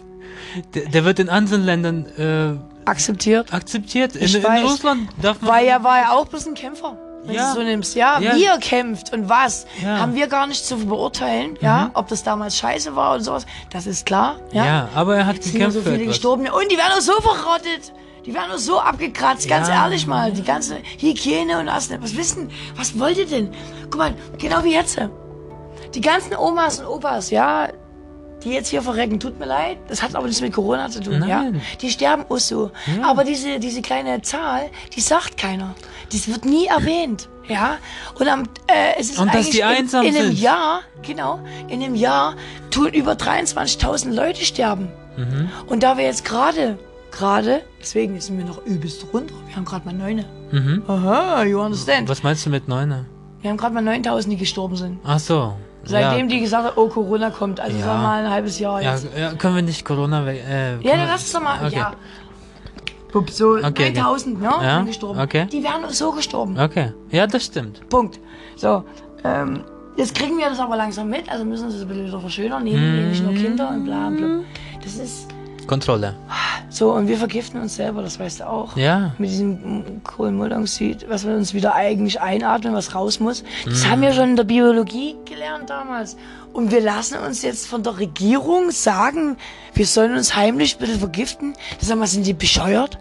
Der, 0.75 0.87
der 0.89 1.05
wird 1.05 1.19
in 1.19 1.29
anderen 1.29 1.63
Ländern 1.65 2.07
äh, 2.19 2.89
Akzeptiert. 2.89 3.55
akzeptiert. 3.55 4.17
In, 4.17 4.25
Ich 4.25 4.35
in. 4.35 4.45
Russland 4.45 5.09
darf 5.23 5.41
man. 5.41 5.51
Weil 5.53 5.67
er 5.67 5.83
war 5.85 5.99
ja 6.01 6.11
auch 6.13 6.27
bloß 6.27 6.49
ein 6.49 6.55
Kämpfer. 6.55 6.99
Wenn 7.25 7.35
Ja. 7.37 7.51
du 7.55 7.61
so 7.61 7.63
nimmst. 7.65 7.95
Ja, 7.95 8.19
Ja. 8.21 8.35
wie 8.35 8.45
er 8.45 8.59
kämpft 8.59 9.13
und 9.13 9.29
was, 9.29 9.67
Ja. 9.81 9.95
Mhm. 9.97 10.01
haben 10.01 10.15
wir 10.15 10.27
gar 10.27 10.47
nicht 10.47 10.65
zu 10.67 10.77
beurteilen. 10.77 11.57
Ja, 11.61 11.91
ob 11.95 12.09
das 12.09 12.23
damals 12.25 12.57
scheiße 12.57 12.97
war 12.97 13.15
oder 13.15 13.23
sowas. 13.25 13.47
Das 13.71 13.87
ist 13.87 14.07
klar. 14.07 14.37
ja. 14.53 14.65
Ja. 14.67 14.89
aber 14.95 15.17
er 15.17 15.27
hat 15.27 15.39
Es 15.39 15.45
sind 15.45 15.53
gekämpft 15.55 15.75
so 15.77 15.83
für 15.83 15.91
viele 15.91 16.03
etwas. 16.03 16.15
gestorben. 16.17 16.49
Und 16.49 16.71
die 16.73 16.77
werden 16.77 16.93
auch 16.97 17.01
so 17.01 17.13
verrottet. 17.21 17.93
Die 18.27 18.35
werden 18.35 18.53
auch 18.53 18.59
so 18.59 18.79
abgekratzt, 18.81 19.49
ganz 19.49 19.69
Ja. 19.69 19.85
ehrlich 19.85 20.07
mal. 20.07 20.33
Die 20.33 20.43
ganze 20.45 20.77
Hygiene 20.99 21.59
und 21.59 21.69
alles. 21.69 21.91
Was 22.01 22.17
wissen, 22.17 22.51
was 22.77 22.99
wollt 22.99 23.19
ihr 23.19 23.27
denn? 23.27 23.53
Guck 23.91 23.97
mal, 23.99 24.15
genau 24.39 24.63
wie 24.65 24.73
jetzt. 24.75 24.99
Die 25.95 26.01
ganzen 26.01 26.37
Omas 26.37 26.81
und 26.81 26.87
Opas, 26.87 27.31
ja, 27.31 27.69
die 28.45 28.51
jetzt 28.51 28.69
hier 28.69 28.83
verrecken, 28.83 29.21
tut 29.21 29.39
mir 29.39 29.47
leid. 29.47 29.79
Das 29.89 30.03
hat 30.03 30.15
aber 30.15 30.27
nichts 30.27 30.41
mit 30.41 30.53
Corona 30.53 30.89
zu 30.91 31.01
tun, 31.01 31.25
ja. 31.27 31.47
Die 31.81 31.91
sterben 31.91 32.25
auch 32.29 32.39
so. 32.39 32.71
Aber 33.03 33.25
diese, 33.25 33.59
diese 33.59 33.83
kleine 33.83 34.23
Zahl, 34.23 34.71
die 34.95 35.01
sagt 35.01 35.37
keiner. 35.37 35.75
Das 36.13 36.29
wird 36.29 36.45
nie 36.45 36.67
erwähnt, 36.67 37.29
ja. 37.49 37.79
Und 38.19 38.29
am, 38.29 38.43
äh, 38.67 38.99
es 38.99 39.11
ist 39.11 39.19
Und 39.19 39.29
dass 39.29 39.37
eigentlich 39.37 39.51
die 39.51 39.59
in, 39.61 39.65
einsam 39.65 40.05
in 40.05 40.15
einem 40.15 40.27
sind. 40.29 40.41
Jahr, 40.41 40.81
genau, 41.03 41.41
in 41.69 41.83
einem 41.83 41.95
Jahr 41.95 42.35
tun 42.71 42.89
über 42.93 43.13
23.000 43.13 44.13
Leute 44.13 44.45
sterben. 44.45 44.89
Mhm. 45.17 45.49
Und 45.67 45.83
da 45.83 45.97
wir 45.97 46.05
jetzt 46.05 46.25
gerade, 46.25 46.79
gerade, 47.11 47.63
deswegen 47.81 48.21
sind 48.21 48.39
wir 48.39 48.45
noch 48.45 48.65
übelst 48.67 49.07
runter. 49.13 49.35
Wir 49.47 49.57
haben 49.57 49.65
gerade 49.65 49.87
mal 49.87 49.95
neune. 49.95 50.25
Mhm. 50.51 50.83
Aha, 50.87 51.45
you 51.45 51.61
understand. 51.61 52.09
Was 52.09 52.23
meinst 52.23 52.45
du 52.47 52.51
mit 52.51 52.69
Neuner? 52.69 53.07
Wir 53.41 53.51
haben 53.51 53.57
gerade 53.57 53.75
mal 53.75 53.87
9.000, 53.87 54.29
die 54.29 54.37
gestorben 54.37 54.77
sind. 54.77 55.01
Ach 55.05 55.19
so. 55.19 55.57
Seitdem 55.85 56.29
ja. 56.29 56.37
die 56.37 56.41
gesagt 56.41 56.65
haben, 56.65 56.73
oh, 56.77 56.89
Corona 56.89 57.31
kommt. 57.31 57.59
Also 57.61 57.77
Ja. 57.77 57.85
sagen 57.85 58.01
wir 58.01 58.07
mal 58.09 58.25
ein 58.25 58.31
halbes 58.31 58.59
Jahr 58.59 58.81
Ja, 58.83 58.93
jetzt. 58.93 59.09
ja, 59.19 59.33
können 59.35 59.57
wir 59.57 59.63
nicht 59.63 59.85
Corona 59.85 60.25
weg. 60.27 60.43
Äh, 60.49 60.77
Ja, 60.81 60.97
dann 60.97 61.09
lass 61.09 61.23
es 61.27 61.33
doch 61.33 61.41
mal. 61.43 61.67
Okay. 61.67 61.77
Ja. 61.77 61.93
Pup, 63.11 63.29
so 63.31 63.57
Okay, 63.57 63.91
9000, 63.93 64.41
ne? 64.41 64.51
Ja, 64.63 64.83
gestorben. 64.83 65.21
okay. 65.21 65.47
Die 65.53 65.63
wären 65.63 65.83
so 65.91 66.13
gestorben. 66.13 66.59
Okay. 66.59 66.93
Ja, 67.11 67.27
das 67.27 67.45
stimmt. 67.45 67.87
Punkt. 67.91 68.19
So, 68.57 68.85
ähm, 69.25 69.65
jetzt 69.97 70.15
kriegen 70.15 70.39
wir 70.39 70.49
das 70.49 70.59
aber 70.61 70.77
langsam 70.77 71.11
mit, 71.11 71.29
also 71.31 71.45
müssen 71.45 71.69
wir 71.69 71.75
es 71.75 71.83
ein 71.83 71.89
bisschen 71.89 72.07
wieder 72.07 72.21
verschönern, 72.21 72.65
nehmen 72.65 72.97
wir 72.97 73.07
nicht 73.09 73.23
nur 73.23 73.35
Kinder 73.35 73.69
und 73.71 73.85
bla 73.85 74.09
bla. 74.09 74.41
Das 74.83 74.95
ist 74.97 75.29
Kontrolle. 75.67 76.15
so, 76.71 76.93
und 76.93 77.09
wir 77.09 77.17
vergiften 77.17 77.61
uns 77.61 77.77
selber, 77.77 78.03
das 78.03 78.19
weißt 78.19 78.41
du 78.41 78.49
auch. 78.49 78.77
Ja. 78.77 79.15
Mit 79.19 79.31
diesem 79.31 80.03
Kohlenmonoxid, 80.05 81.09
was 81.09 81.27
wir 81.27 81.35
uns 81.35 81.55
wieder 81.55 81.75
eigentlich 81.75 82.21
einatmen, 82.21 82.75
was 82.75 82.95
raus 82.95 83.21
muss. 83.21 83.45
Das 83.65 83.85
Mhm. 83.85 83.91
haben 83.91 84.03
wir 84.03 84.13
schon 84.13 84.31
in 84.31 84.37
der 84.37 84.45
Biologie 84.45 85.17
gelernt 85.25 85.71
damals. 85.71 86.17
Und 86.53 86.71
wir 86.71 86.81
lassen 86.81 87.17
uns 87.19 87.43
jetzt 87.43 87.67
von 87.67 87.83
der 87.83 87.99
Regierung 87.99 88.71
sagen, 88.71 89.37
wir 89.75 89.87
sollen 89.87 90.15
uns 90.17 90.35
heimlich 90.37 90.77
ein 90.77 90.81
bisschen 90.81 90.99
vergiften. 90.99 91.55
Das 91.79 91.89
sag 91.89 91.99
mal, 91.99 92.07
sind 92.07 92.27
die 92.27 92.35
bescheuert? 92.35 92.99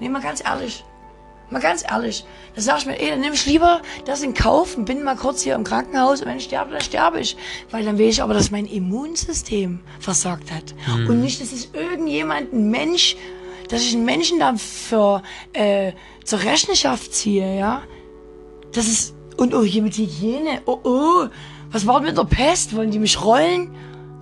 Nee, 0.00 0.08
mal 0.10 0.20
ganz 0.20 0.42
ehrlich. 0.44 0.84
Mal 1.50 1.60
ganz 1.60 1.84
ehrlich. 1.88 2.24
Da 2.54 2.62
sag 2.62 2.78
ich 2.78 2.86
mir, 2.86 3.00
ey, 3.00 3.10
dann 3.10 3.20
nehme 3.20 3.34
ich 3.34 3.44
lieber 3.46 3.82
das 4.04 4.22
in 4.22 4.34
Kauf 4.34 4.76
und 4.76 4.84
bin 4.84 5.02
mal 5.02 5.16
kurz 5.16 5.42
hier 5.42 5.54
im 5.56 5.64
Krankenhaus 5.64 6.20
und 6.20 6.28
wenn 6.28 6.36
ich 6.36 6.44
sterbe, 6.44 6.70
dann 6.72 6.80
sterbe 6.80 7.20
ich. 7.20 7.36
Weil 7.70 7.84
dann 7.84 7.98
will 7.98 8.08
ich 8.08 8.22
aber, 8.22 8.34
dass 8.34 8.50
mein 8.50 8.66
Immunsystem 8.66 9.80
versagt 9.98 10.52
hat. 10.52 10.74
Und 11.08 11.20
nicht, 11.20 11.40
dass 11.40 11.52
ich 11.52 11.74
irgendjemand, 11.74 12.52
ein 12.52 12.70
Mensch, 12.70 13.16
dass 13.68 13.82
ich 13.82 13.94
einen 13.94 14.04
Menschen 14.04 14.38
dafür 14.38 15.22
äh, 15.52 15.92
zur 16.24 16.40
Rechenschaft 16.40 17.12
ziehe, 17.12 17.58
ja. 17.58 17.82
Das 18.72 18.86
ist, 18.86 19.14
und 19.36 19.52
oh, 19.52 19.64
hier 19.64 19.82
mit 19.82 19.96
Hygiene, 19.96 20.62
oh, 20.66 20.78
oh. 20.84 21.26
Was 21.72 21.86
war 21.86 22.00
denn 22.00 22.08
mit 22.08 22.18
der 22.18 22.24
Pest? 22.24 22.74
Wollen 22.76 22.90
die 22.90 22.98
mich 22.98 23.20
rollen? 23.22 23.74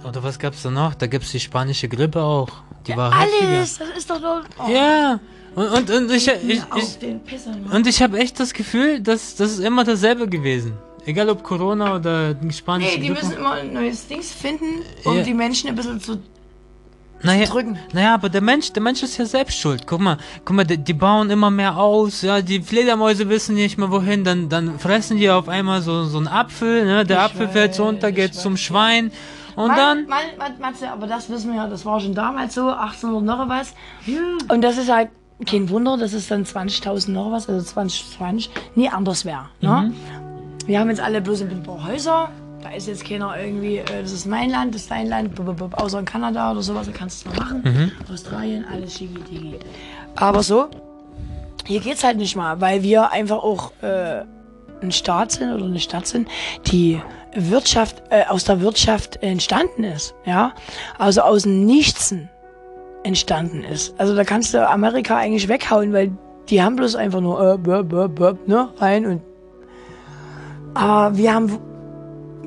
Oder 0.06 0.22
was 0.22 0.38
gab's 0.38 0.62
da 0.62 0.70
noch? 0.70 0.94
Da 0.94 1.06
gibt's 1.06 1.32
die 1.32 1.40
spanische 1.40 1.88
Grippe 1.88 2.22
auch. 2.22 2.48
Die 2.86 2.96
war 2.96 3.18
heftiger. 3.20 3.48
Alles, 3.48 3.78
das 3.78 3.88
ist 3.96 4.08
doch 4.10 4.20
nur... 4.20 4.44
Oh, 4.58 4.70
Ja. 4.70 5.18
Und, 5.54 5.68
und, 5.68 5.90
und 5.90 6.10
ich, 6.12 6.28
ich, 6.28 6.48
ich, 6.48 6.60
Mann. 6.68 7.72
und 7.72 7.86
ich 7.86 8.02
habe 8.02 8.18
echt 8.18 8.38
das 8.38 8.52
Gefühl, 8.52 9.00
dass 9.00 9.34
das 9.36 9.52
ist 9.52 9.60
immer 9.60 9.84
dasselbe 9.84 10.28
gewesen. 10.28 10.74
Egal 11.06 11.30
ob 11.30 11.42
Corona 11.42 11.96
oder 11.96 12.34
die 12.34 12.52
spanische 12.52 12.96
Nee, 12.96 13.00
die 13.00 13.06
Grippe. 13.08 13.24
müssen 13.26 13.38
immer 13.38 13.52
ein 13.52 13.72
neues 13.72 14.06
Dings 14.06 14.32
finden, 14.32 14.82
um 15.04 15.16
Ja. 15.16 15.22
die 15.22 15.34
Menschen 15.34 15.68
ein 15.70 15.74
bisschen 15.74 16.00
zu 16.00 16.18
naja, 17.22 17.46
drücken. 17.46 17.78
Naja, 17.92 18.14
aber 18.14 18.28
der 18.28 18.42
Mensch, 18.42 18.72
der 18.72 18.82
Mensch 18.82 19.02
ist 19.02 19.16
ja 19.18 19.24
selbst 19.26 19.58
schuld. 19.58 19.86
Guck 19.88 20.00
mal, 20.00 20.18
guck 20.44 20.54
mal, 20.54 20.64
die, 20.64 20.78
die 20.78 20.92
bauen 20.92 21.30
immer 21.30 21.50
mehr 21.50 21.76
aus, 21.76 22.22
ja, 22.22 22.40
die 22.42 22.60
Fledermäuse 22.60 23.28
wissen 23.28 23.56
nicht 23.56 23.76
mehr 23.76 23.90
wohin, 23.90 24.22
dann, 24.22 24.48
dann 24.48 24.78
fressen 24.78 25.16
die 25.16 25.28
auf 25.28 25.48
einmal 25.48 25.82
so, 25.82 26.04
so 26.04 26.18
einen 26.18 26.28
Apfel, 26.28 26.84
ne, 26.84 27.04
der 27.04 27.16
Ich 27.16 27.22
Apfel 27.24 27.48
fällt 27.48 27.74
so 27.74 27.86
runter, 27.86 28.10
ich 28.10 28.14
geht 28.14 28.34
weiß, 28.34 28.42
zum. 28.42 28.56
Schwein 28.56 29.10
und 29.56 29.66
Mann, 29.68 29.76
dann, 29.76 30.06
Mann, 30.06 30.18
Mann, 30.38 30.52
Matze, 30.60 30.88
aber 30.92 31.08
das 31.08 31.28
wissen 31.28 31.50
wir 31.50 31.56
ja, 31.56 31.66
das 31.66 31.84
war 31.84 31.98
schon 31.98 32.14
damals 32.14 32.54
so, 32.54 32.68
1800 32.68 33.24
noch 33.38 33.48
was. 33.48 33.74
Und 34.48 34.60
das 34.62 34.78
ist 34.78 34.88
halt 34.88 35.08
kein 35.46 35.68
Wunder, 35.70 35.96
dass 35.96 36.12
es 36.12 36.28
dann 36.28 36.44
20.000 36.44 37.10
noch 37.10 37.30
was, 37.30 37.48
also 37.48 37.64
2020, 37.64 38.50
nie 38.74 38.88
anders 38.88 39.24
wäre. 39.24 39.46
Ne? 39.60 39.92
Wir 40.66 40.80
haben 40.80 40.90
jetzt 40.90 41.00
alle 41.00 41.20
bloß 41.20 41.42
ein 41.42 41.62
paar 41.62 41.86
Häuser. 41.86 42.30
Da 42.62 42.70
ist 42.70 42.88
jetzt 42.88 43.04
keiner 43.04 43.38
irgendwie, 43.40 43.78
äh, 43.78 44.02
das 44.02 44.10
ist 44.12 44.26
mein 44.26 44.50
Land, 44.50 44.74
das 44.74 44.82
ist 44.82 44.90
dein 44.90 45.06
Land, 45.06 45.38
außer 45.72 46.00
in 46.00 46.04
Kanada 46.04 46.50
oder 46.50 46.60
sowas, 46.60 46.86
da 46.86 46.92
kannst 46.92 47.24
du 47.24 47.30
es 47.30 47.36
noch 47.36 47.44
machen. 47.44 47.92
Australien, 48.12 48.64
alles 48.70 48.98
schicki. 48.98 49.54
Aber 50.16 50.42
so, 50.42 50.68
hier 51.64 51.80
geht's 51.80 52.02
halt 52.02 52.16
nicht 52.16 52.34
mal, 52.34 52.60
weil 52.60 52.82
wir 52.82 53.12
einfach 53.12 53.38
auch 53.38 53.70
äh, 53.80 54.24
ein 54.82 54.90
Staat 54.90 55.32
sind 55.32 55.52
oder 55.52 55.64
eine 55.64 55.78
Stadt 55.78 56.06
sind, 56.06 56.28
die 56.66 57.00
Wirtschaft 57.34 58.02
äh, 58.10 58.24
aus 58.28 58.44
der 58.44 58.60
Wirtschaft 58.60 59.22
entstanden 59.22 59.84
ist, 59.84 60.14
ja, 60.24 60.52
also 60.98 61.20
aus 61.20 61.42
dem 61.42 61.64
Nichtsen 61.64 62.28
entstanden 63.04 63.64
ist. 63.64 63.94
Also 63.98 64.14
da 64.14 64.24
kannst 64.24 64.54
du 64.54 64.68
Amerika 64.68 65.16
eigentlich 65.16 65.48
weghauen, 65.48 65.92
weil 65.92 66.10
die 66.48 66.62
haben 66.62 66.76
bloß 66.76 66.94
einfach 66.96 67.20
nur 67.20 67.54
äh, 67.54 67.58
böp, 67.58 67.88
böp, 67.88 68.14
böp, 68.14 68.48
ne, 68.48 68.68
rein 68.78 69.06
und 69.06 69.22
aber 70.74 71.16
wir 71.16 71.34
haben 71.34 71.58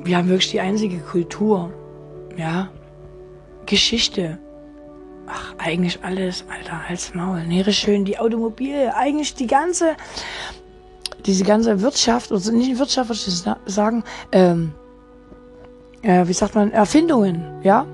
wir 0.04 0.16
haben 0.16 0.28
wirklich 0.28 0.50
die 0.50 0.60
einzige 0.60 0.98
Kultur, 0.98 1.70
ja, 2.36 2.68
Geschichte. 3.66 4.38
Ach, 5.28 5.54
eigentlich 5.58 6.00
alles, 6.02 6.44
Alter, 6.52 6.80
als 6.88 7.14
Maul. 7.14 7.42
Nee, 7.46 7.62
schön, 7.72 8.04
die 8.04 8.18
Automobil, 8.18 8.90
eigentlich 8.96 9.34
die 9.36 9.46
ganze, 9.46 9.92
diese 11.24 11.44
ganze 11.44 11.80
Wirtschaft, 11.80 12.32
also 12.32 12.50
nicht 12.52 12.76
Wirtschaft, 12.78 13.10
würde 13.10 13.20
ich 13.24 13.32
sa- 13.32 13.58
sagen, 13.66 14.02
ähm, 14.32 14.72
äh, 16.02 16.26
wie 16.26 16.32
sagt 16.32 16.56
man, 16.56 16.72
Erfindungen, 16.72 17.44
ja? 17.62 17.86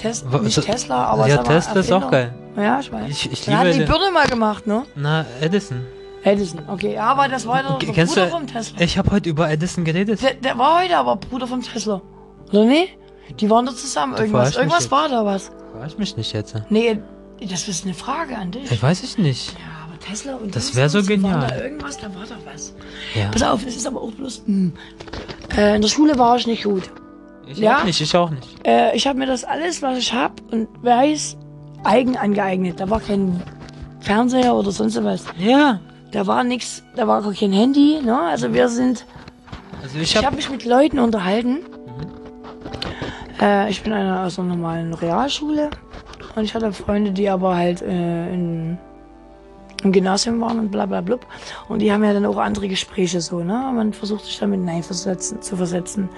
Tes 0.00 0.24
nicht 0.24 0.62
Tesla, 0.62 1.04
aber 1.04 1.26
ja, 1.28 1.38
Tesla 1.38 1.80
ist 1.80 1.92
auch 1.92 2.10
geil. 2.10 2.34
Ja, 2.56 2.80
ich 2.80 2.90
weiß. 2.92 3.08
Ich, 3.10 3.32
ich 3.32 3.44
Dann 3.44 3.58
hat 3.58 3.74
die 3.74 3.78
Birne 3.80 4.10
mal 4.12 4.26
gemacht, 4.26 4.66
ne? 4.66 4.84
na, 4.94 5.24
Edison. 5.40 5.84
Edison, 6.24 6.60
okay, 6.68 6.94
ja, 6.94 7.04
aber 7.06 7.28
das 7.28 7.46
war 7.46 7.62
der, 7.62 7.72
K- 7.78 7.86
der 7.86 7.94
Kennst 7.94 8.14
Bruder 8.14 8.26
du, 8.26 8.32
vom 8.32 8.46
Tesla. 8.46 8.80
ich 8.80 8.98
habe 8.98 9.10
heute 9.12 9.28
über 9.30 9.48
Edison 9.50 9.84
geredet. 9.84 10.20
Der, 10.20 10.34
der 10.34 10.58
war 10.58 10.82
heute 10.82 10.96
aber 10.96 11.14
Bruder 11.16 11.46
vom 11.46 11.62
Tesla. 11.62 12.00
Oder 12.50 12.64
nee? 12.64 12.88
Die 13.38 13.48
waren 13.48 13.66
da 13.66 13.74
zusammen, 13.74 14.16
irgendwas. 14.16 14.48
mich 14.48 14.56
Irgendwas 14.56 14.84
jetzt. 14.84 14.90
war 14.90 15.08
da 15.08 15.24
was. 15.24 15.52
Weiß 15.74 15.96
mich 15.98 16.16
nicht 16.16 16.32
jetzt. 16.32 16.54
Nee, 16.70 16.98
das 17.48 17.68
ist 17.68 17.84
eine 17.84 17.94
Frage 17.94 18.36
an 18.36 18.50
dich. 18.50 18.70
Ich 18.72 18.82
weiß 18.82 19.04
ich 19.04 19.16
nicht. 19.18 19.52
Ja, 19.52 19.58
aber 19.86 19.98
Tesla 20.00 20.34
und 20.36 20.56
Das 20.56 20.64
Dings 20.66 20.76
wär 20.76 20.88
so 20.88 21.02
genial. 21.04 21.46
da 21.48 21.56
irgendwas, 21.62 21.96
da 21.98 22.06
war 22.14 22.24
da 22.28 22.34
was. 22.52 22.74
Ja. 23.14 23.28
Pass 23.30 23.42
auf, 23.44 23.64
es 23.64 23.76
ist 23.76 23.86
aber 23.86 24.02
auch 24.02 24.10
bloß. 24.10 24.42
Hm. 24.46 24.72
Äh, 25.56 25.76
in 25.76 25.82
der 25.82 25.88
Schule 25.88 26.18
war 26.18 26.36
ich 26.36 26.46
nicht 26.48 26.64
gut. 26.64 26.90
Ich 27.48 27.58
Ja? 27.58 27.78
auch 27.78 27.84
nicht, 27.84 28.00
ich 28.00 28.16
auch 28.16 28.30
nicht. 28.30 28.66
Äh, 28.66 28.94
ich 28.96 29.06
habe 29.06 29.18
mir 29.18 29.26
das 29.26 29.44
alles, 29.44 29.82
was 29.82 29.98
ich 29.98 30.12
hab 30.12 30.40
und 30.52 30.68
weiß, 30.82 31.36
eigen 31.84 32.16
angeeignet. 32.16 32.80
Da 32.80 32.90
war 32.90 33.00
kein 33.00 33.42
Fernseher 34.00 34.54
oder 34.54 34.70
sonst 34.70 35.02
was. 35.02 35.24
Ja. 35.38 35.80
Da 36.12 36.26
war 36.26 36.44
nix, 36.44 36.82
da 36.96 37.06
war 37.06 37.22
gar 37.22 37.32
kein 37.32 37.52
Handy. 37.52 38.00
Ne? 38.02 38.18
Also 38.18 38.52
wir 38.52 38.68
sind. 38.68 39.04
Also 39.82 39.98
ich 39.98 40.16
habe 40.16 40.26
habe 40.26 40.36
mich 40.36 40.50
mit 40.50 40.64
Leuten 40.64 40.98
unterhalten. 40.98 41.58
Äh, 43.40 43.70
ich 43.70 43.82
bin 43.82 43.92
einer 43.92 44.24
aus 44.24 44.38
einer 44.38 44.48
normalen 44.48 44.94
Realschule 44.94 45.70
und 46.34 46.44
ich 46.44 46.54
hatte 46.54 46.72
Freunde, 46.72 47.12
die 47.12 47.28
aber 47.28 47.56
halt 47.56 47.82
äh, 47.82 48.32
in, 48.32 48.78
im 49.82 49.92
Gymnasium 49.92 50.40
waren 50.40 50.58
und 50.58 50.70
bla 50.70 50.86
bla 50.86 51.00
blub. 51.00 51.26
Und 51.68 51.80
die 51.80 51.92
haben 51.92 52.02
ja 52.02 52.12
dann 52.12 52.26
auch 52.26 52.38
andere 52.38 52.68
Gespräche 52.68 53.20
so, 53.20 53.40
ne? 53.40 53.70
Man 53.74 53.92
versucht 53.92 54.24
sich 54.24 54.38
damit 54.38 54.60
hineinversetzen, 54.60 55.40
zu 55.40 55.56
versetzen 55.56 56.08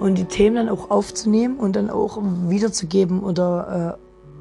und 0.00 0.16
die 0.16 0.24
Themen 0.24 0.56
dann 0.56 0.68
auch 0.68 0.90
aufzunehmen 0.90 1.58
und 1.58 1.76
dann 1.76 1.90
auch 1.90 2.18
wiederzugeben 2.48 3.20
oder 3.22 3.96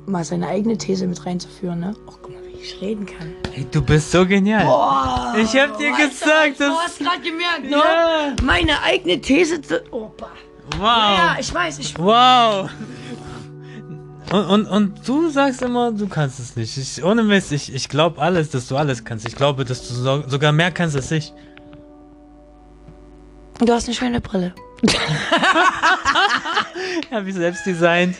äh, 0.07 0.09
mal 0.09 0.23
seine 0.23 0.47
eigene 0.47 0.77
These 0.77 1.05
mit 1.07 1.25
reinzuführen, 1.25 1.79
ne? 1.81 1.93
Ach, 2.09 2.13
guck 2.21 2.31
mal, 2.33 2.41
wie 2.47 2.59
ich 2.61 2.81
reden 2.81 3.05
kann. 3.05 3.33
Ey, 3.55 3.65
du 3.69 3.81
bist 3.81 4.11
so 4.11 4.25
genial. 4.25 4.65
Boah, 4.65 5.35
Ich 5.37 5.55
hab 5.55 5.77
dir 5.77 5.91
gesagt? 5.91 6.59
Du 6.59 6.63
dass- 6.63 6.77
hast 6.85 6.99
gerade 6.99 7.21
gemerkt, 7.21 7.63
ne? 7.63 7.69
Ja. 7.71 8.35
Meine 8.43 8.81
eigene 8.81 9.19
These. 9.21 9.61
zu- 9.61 9.81
Oh, 9.91 10.09
bah. 10.17 10.29
Wow. 10.77 10.81
Ja, 11.17 11.35
ich 11.39 11.53
weiß, 11.53 11.79
ich. 11.79 11.97
Wow. 11.97 12.69
Und, 14.31 14.45
und, 14.45 14.65
und 14.67 15.07
du 15.07 15.29
sagst 15.29 15.61
immer, 15.63 15.91
du 15.91 16.07
kannst 16.07 16.39
es 16.39 16.55
nicht. 16.55 16.77
Ich, 16.77 17.03
ohne 17.03 17.23
Mist, 17.23 17.51
ich, 17.51 17.73
ich 17.73 17.89
glaube 17.89 18.21
alles, 18.21 18.51
dass 18.51 18.67
du 18.67 18.77
alles 18.77 19.03
kannst. 19.03 19.27
Ich 19.27 19.35
glaube, 19.35 19.65
dass 19.65 19.87
du 19.87 19.93
so, 19.95 20.23
sogar 20.27 20.51
mehr 20.51 20.69
kannst 20.71 20.95
als 20.95 21.09
ich. 21.11 21.33
Du 23.59 23.73
hast 23.73 23.85
eine 23.87 23.95
schöne 23.95 24.21
Brille. 24.21 24.53
Ja, 27.11 27.25
wie 27.25 27.31
selbst 27.31 27.65
designt. 27.65 28.15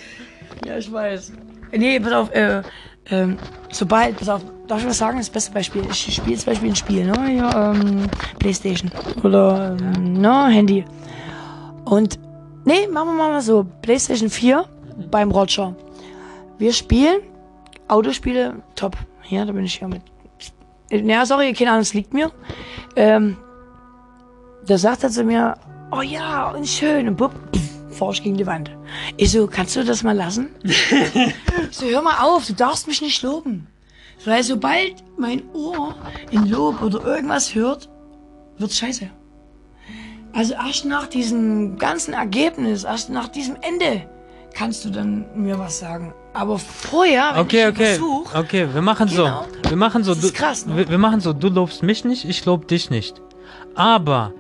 Ja, 0.66 0.78
ich 0.78 0.92
weiß. 0.92 1.32
Nee, 1.72 2.00
pass 2.00 2.12
auf, 2.14 2.34
äh, 2.34 2.62
ähm, 3.10 3.38
sobald, 3.72 4.18
pass 4.18 4.30
auf, 4.30 4.42
darf 4.68 4.82
ich 4.82 4.88
was 4.88 4.98
sagen? 4.98 5.18
Das 5.18 5.30
beste 5.30 5.52
Beispiel. 5.52 5.84
Ich 5.90 6.16
spiele 6.16 6.38
zum 6.38 6.46
Beispiel 6.48 6.70
ein 6.70 6.76
Spiel, 6.76 7.06
ne? 7.06 7.28
Hier, 7.28 7.50
ähm, 7.56 8.08
Playstation. 8.40 8.92
Oder, 9.24 9.78
ähm, 9.80 10.14
ne, 10.14 10.48
Handy. 10.48 10.86
Und, 11.86 12.20
nee, 12.66 12.88
machen 12.88 13.16
wir 13.16 13.30
mal 13.30 13.42
so. 13.42 13.66
Playstation 13.82 14.30
4 14.30 14.66
beim 15.10 15.32
Roger. 15.32 15.76
Wir 16.58 16.74
spielen 16.74 17.22
Autospiele, 17.88 18.62
top. 18.76 18.96
Ja, 19.30 19.46
da 19.46 19.52
bin 19.52 19.66
ich 19.66 19.80
ja 19.80 19.88
mit. 19.88 20.02
Ja, 20.92 21.26
sorry, 21.26 21.54
keine 21.54 21.72
Ahnung, 21.72 21.82
es 21.82 21.94
liegt 21.94 22.14
mir. 22.14 22.32
Ähm, 22.96 23.38
da 24.66 24.78
sagt 24.78 25.04
er 25.04 25.10
zu 25.10 25.24
mir, 25.24 25.56
oh 25.92 26.02
ja, 26.02 26.52
und 26.52 26.68
schön, 26.68 27.08
und 27.08 27.16
bupp, 27.16 27.32
pff, 27.56 27.98
forsch 27.98 28.22
gegen 28.24 28.38
die 28.38 28.46
Wand. 28.48 28.72
Ich 29.18 29.32
so, 29.32 29.48
kannst 29.48 29.76
du 29.76 29.84
das 29.84 30.04
mal 30.04 30.16
lassen? 30.16 30.50
ich 30.64 30.78
so, 31.72 31.86
hör 31.88 32.02
mal 32.02 32.20
auf, 32.24 32.46
du 32.48 32.54
darfst 32.54 32.88
mich 32.88 33.02
nicht 33.02 33.22
loben. 33.24 33.68
Weil 34.26 34.44
sobald 34.44 34.96
mein 35.18 35.44
Ohr 35.54 35.96
in 36.32 36.46
Lob 36.50 36.82
oder 36.82 37.04
irgendwas 37.06 37.56
hört, 37.56 37.88
wird's 38.58 38.78
scheiße. 38.78 39.10
Also 40.34 40.54
erst 40.54 40.86
nach 40.86 41.08
diesem 41.08 41.78
ganzen 41.78 42.14
Ergebnis, 42.14 42.84
erst 42.84 43.10
nach 43.10 43.30
diesem 43.30 43.56
Ende, 43.62 44.04
kannst 44.54 44.84
du 44.84 44.90
dann 44.90 45.26
mir 45.36 45.58
was 45.58 45.80
sagen. 45.80 46.14
Aber 46.34 46.60
vorher, 46.60 47.32
wenn 47.34 47.42
Okay, 47.44 47.62
ich 47.64 47.68
okay. 47.70 47.86
versuch, 47.96 48.36
Okay, 48.36 48.68
wir 48.72 48.82
machen 48.82 49.08
Genau. 49.08 49.46
so. 49.64 49.70
Wir 49.70 49.78
machen 49.78 50.04
so. 50.04 50.14
Das 50.14 50.24
ist 50.26 50.36
krass, 50.36 50.66
ne? 50.66 50.76
wir, 50.78 50.90
wir 50.90 50.98
machen 50.98 51.22
so. 51.22 51.32
Du 51.34 51.48
lobst 51.48 51.82
mich 51.82 52.04
nicht, 52.04 52.26
ich 52.26 52.46
lob 52.46 52.68
dich 52.68 52.90
nicht. 52.90 53.22
Aber 53.74 54.34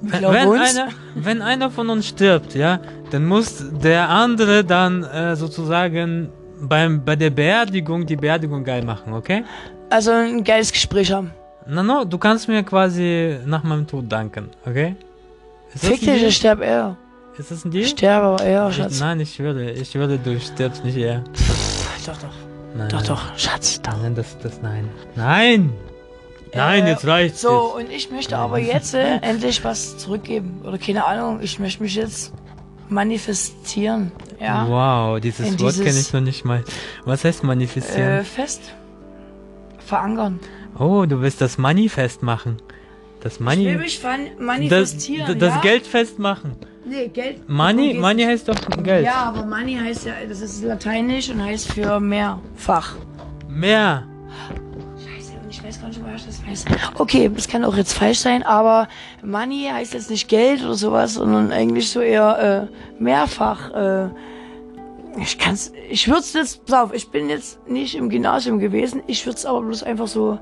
wenn, 0.00 0.22
wenn 0.22 0.60
einer, 0.60 0.88
wenn 1.14 1.42
einer 1.42 1.70
von 1.70 1.90
uns 1.90 2.06
stirbt, 2.06 2.54
ja, 2.54 2.80
dann 3.10 3.26
muss 3.26 3.64
der 3.82 4.08
andere 4.08 4.64
dann 4.64 5.02
äh, 5.04 5.34
sozusagen 5.36 6.30
beim 6.60 7.04
bei 7.04 7.16
der 7.16 7.30
Beerdigung 7.30 8.04
die 8.06 8.16
Beerdigung 8.16 8.64
geil 8.64 8.84
machen, 8.84 9.12
okay? 9.12 9.44
also 9.90 10.10
ein 10.10 10.44
geiles 10.44 10.70
Gespräch 10.72 11.10
haben. 11.12 11.30
Na 11.66 11.82
no, 11.82 12.04
du 12.04 12.18
kannst 12.18 12.48
mir 12.48 12.62
quasi 12.62 13.38
nach 13.46 13.62
meinem 13.62 13.86
Tod 13.86 14.10
danken, 14.10 14.50
okay? 14.66 14.96
Ist 15.74 15.86
Fick 15.86 16.00
dich, 16.00 16.22
ich 16.22 16.36
sterb 16.36 16.60
eher. 16.62 16.96
Ist 17.38 17.50
das 17.50 17.64
ein 17.64 17.70
Deal? 17.70 17.84
Ich 17.84 17.90
sterbe 17.90 18.26
aber 18.26 18.42
eher, 18.44 18.68
Ich, 18.70 18.76
Schatz. 18.76 19.00
nein, 19.00 19.20
ich 19.20 19.38
würde, 19.38 19.70
ich 19.70 19.94
würde, 19.94 20.18
du 20.18 20.38
stirbst 20.40 20.84
nicht 20.84 20.96
eher. 20.96 21.22
Doch, 22.06 22.16
doch. 22.16 22.28
Nein, 22.74 22.88
Doch, 22.88 22.98
nein. 22.98 23.06
doch, 23.06 23.38
Schatz, 23.38 23.80
doch. 23.82 23.96
Nein, 24.02 24.14
das, 24.14 24.38
das, 24.38 24.60
nein. 24.62 24.88
Nein! 25.14 25.72
Nein, 26.54 26.86
Äh, 26.86 26.90
jetzt 26.90 27.06
reicht's. 27.06 27.40
So, 27.40 27.74
jetzt. 27.78 27.86
und 27.88 27.92
ich 27.94 28.10
möchte 28.10 28.36
aber 28.36 28.58
jetzt 28.58 28.94
äh, 28.94 29.16
endlich 29.22 29.62
was 29.64 29.96
zurückgeben. 29.98 30.62
Oder 30.64 30.78
keine 30.78 31.04
Ahnung, 31.06 31.40
ich 31.42 31.58
möchte 31.58 31.82
mich 31.82 31.94
jetzt 31.94 32.32
manifestieren. 32.88 34.12
Ja. 34.40 34.66
Wow, 34.68 35.20
dieses 35.20 35.46
In 35.48 35.60
Wort 35.60 35.74
kenne 35.76 35.98
ich 35.98 36.12
noch 36.12 36.20
nicht 36.20 36.44
mal. 36.44 36.64
Was 37.04 37.24
heißt 37.24 37.42
manifestieren? 37.44 38.20
Äh, 38.20 38.24
fest. 38.24 38.60
Verankern. 39.78 40.38
Oh, 40.78 41.04
du 41.06 41.20
willst 41.20 41.40
das 41.40 41.58
Money 41.58 41.88
festmachen. 41.88 42.56
Das 43.20 43.34
Ich 43.34 43.40
will 43.40 43.46
Money. 43.46 43.76
mich 43.76 43.98
fan- 43.98 44.26
Das, 44.36 44.46
manifestieren. 44.46 45.38
das 45.38 45.54
ja? 45.54 45.60
Geld 45.60 45.86
festmachen. 45.86 46.52
Nee, 46.84 47.08
Geld. 47.08 47.48
Money, 47.48 47.94
Money 47.94 48.22
heißt 48.24 48.48
doch 48.48 48.54
Geld. 48.82 49.04
Ja, 49.04 49.24
aber 49.34 49.44
Money 49.44 49.76
heißt 49.76 50.06
ja, 50.06 50.12
das 50.28 50.40
ist 50.40 50.62
lateinisch 50.62 51.28
und 51.30 51.42
heißt 51.44 51.72
für 51.72 51.98
mehrfach. 52.00 52.94
Mehr. 53.48 54.06
Okay, 56.98 57.30
das 57.34 57.48
kann 57.48 57.64
auch 57.64 57.76
jetzt 57.76 57.92
falsch 57.92 58.18
sein, 58.20 58.42
aber 58.42 58.88
Money 59.22 59.68
heißt 59.72 59.94
jetzt 59.94 60.10
nicht 60.10 60.28
Geld 60.28 60.62
oder 60.64 60.74
sowas, 60.74 61.14
sondern 61.14 61.52
eigentlich 61.52 61.90
so 61.90 62.00
eher 62.00 62.68
äh, 62.98 63.02
mehrfach. 63.02 63.70
Äh, 63.72 64.08
ich 65.20 65.38
kann's, 65.38 65.72
ich 65.90 66.06
würde 66.08 66.20
es 66.20 66.32
jetzt, 66.32 66.64
pass 66.66 66.74
auf, 66.84 66.94
ich 66.94 67.10
bin 67.10 67.28
jetzt 67.28 67.66
nicht 67.68 67.94
im 67.96 68.08
Gymnasium 68.08 68.58
gewesen, 68.58 69.02
ich 69.06 69.24
würde 69.26 69.36
es 69.36 69.46
aber 69.46 69.62
bloß 69.62 69.82
einfach 69.82 70.06
so 70.06 70.38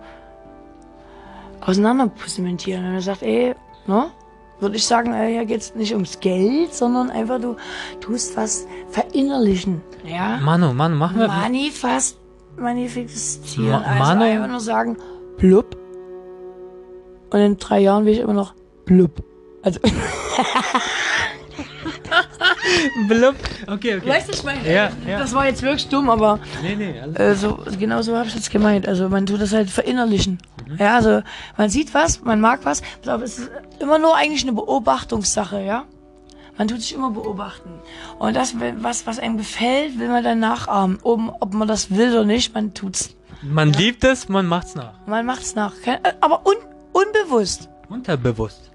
auseinanderpusementieren. 1.60 2.84
Wenn 2.84 2.92
man 2.92 3.00
sagt, 3.00 3.22
ey, 3.22 3.54
ne? 3.86 4.10
Würde 4.58 4.76
ich 4.76 4.86
sagen, 4.86 5.12
äh, 5.12 5.30
hier 5.32 5.44
geht's 5.44 5.75
nicht 5.75 5.92
ums 5.92 6.18
Geld, 6.20 6.72
sondern 6.72 7.10
einfach 7.10 7.38
du 7.38 7.56
tust 8.00 8.36
was 8.38 8.66
verinnerlichen. 8.88 9.82
Ja? 10.02 10.38
Manu, 10.42 10.72
Manu, 10.72 10.96
machen 10.96 11.18
wir. 11.18 11.28
Manifest, 11.28 12.16
manifestieren. 12.56 13.68
Ma- 13.70 13.82
also 13.82 14.02
Manu- 14.02 14.25
einfach 14.25 14.48
nur 14.48 14.60
sagen, 14.60 14.96
blub. 15.36 15.76
Und 17.30 17.40
in 17.40 17.56
drei 17.59 17.80
Jahren 17.80 18.04
will 18.06 18.12
ich 18.12 18.21
immer 18.21 18.33
noch 18.35 18.54
blub. 18.85 19.23
Also, 19.62 19.80
Blub. 23.09 23.35
Okay, 23.66 23.97
okay. 23.97 24.09
weißt 24.09 24.28
du, 24.28 24.33
ich 24.33 24.42
meine, 24.45 24.61
Ja, 24.71 24.90
ja. 25.06 25.18
das 25.18 25.33
war 25.35 25.47
jetzt 25.47 25.62
wirklich 25.62 25.88
dumm, 25.88 26.11
aber 26.11 26.38
Nee, 26.62 26.76
nee, 26.76 27.00
alles. 27.00 27.16
äh, 27.18 27.35
so, 27.35 27.59
genau 27.78 28.02
so 28.02 28.16
habe 28.16 28.28
ich 28.28 28.35
jetzt 28.35 28.50
gemeint. 28.50 28.87
Also 28.88 29.09
man 29.09 29.26
tut 29.26 29.40
das 29.40 29.52
halt 29.52 29.71
verinnerlichen. 29.71 30.38
Ja, 30.78 30.97
also 30.97 31.23
man 31.56 31.68
sieht 31.71 31.95
was, 31.95 32.23
man 32.23 32.40
mag 32.40 32.61
was, 32.64 32.83
aber 33.06 33.23
es 33.25 33.38
ist 33.38 33.50
immer 33.80 33.99
nur 33.99 34.16
eigentlich 34.16 34.42
eine 34.42 34.52
Beobachtungssache, 34.52 35.61
ja. 35.62 35.85
Man 36.59 36.68
tut 36.68 36.80
sich 36.80 36.95
immer 36.95 37.11
beobachten. 37.11 37.71
Und 38.18 38.35
das, 38.35 38.54
was, 38.80 39.06
was 39.06 39.18
einem 39.18 39.37
gefällt, 39.37 39.99
will 39.99 40.09
man 40.09 40.25
dann 40.25 40.40
nachahmen. 40.40 40.99
Oben, 41.02 41.30
ob 41.40 41.52
man 41.54 41.68
das 41.68 41.90
will 41.90 42.11
oder 42.12 42.25
nicht, 42.25 42.54
man 42.54 42.73
tut's. 42.73 43.14
Man 43.42 43.73
liebt 43.73 44.02
es, 44.04 44.28
man 44.28 44.47
macht's 44.47 44.75
nach. 44.75 44.95
Man 45.06 45.26
macht's 45.26 45.54
nach. 45.54 45.73
Äh, 45.85 45.99
Aber 46.21 46.47
un, 46.47 46.54
unbewusst. 46.96 47.68
Unterbewusst. 47.88 48.70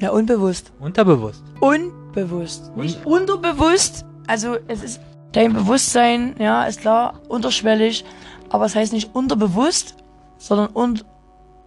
Ja, 0.00 0.10
unbewusst. 0.10 0.72
Unterbewusst. 0.78 1.42
Unbewusst. 1.60 2.76
Nicht 2.76 3.04
unterbewusst. 3.06 4.04
Also 4.26 4.56
es 4.68 4.82
ist 4.82 5.00
dein 5.32 5.52
Bewusstsein, 5.52 6.34
ja, 6.38 6.64
ist 6.64 6.80
klar, 6.80 7.20
unterschwellig. 7.28 8.04
Aber 8.50 8.66
es 8.66 8.74
heißt 8.74 8.92
nicht 8.92 9.14
unterbewusst, 9.14 9.96
sondern 10.38 10.70
un, 10.74 11.00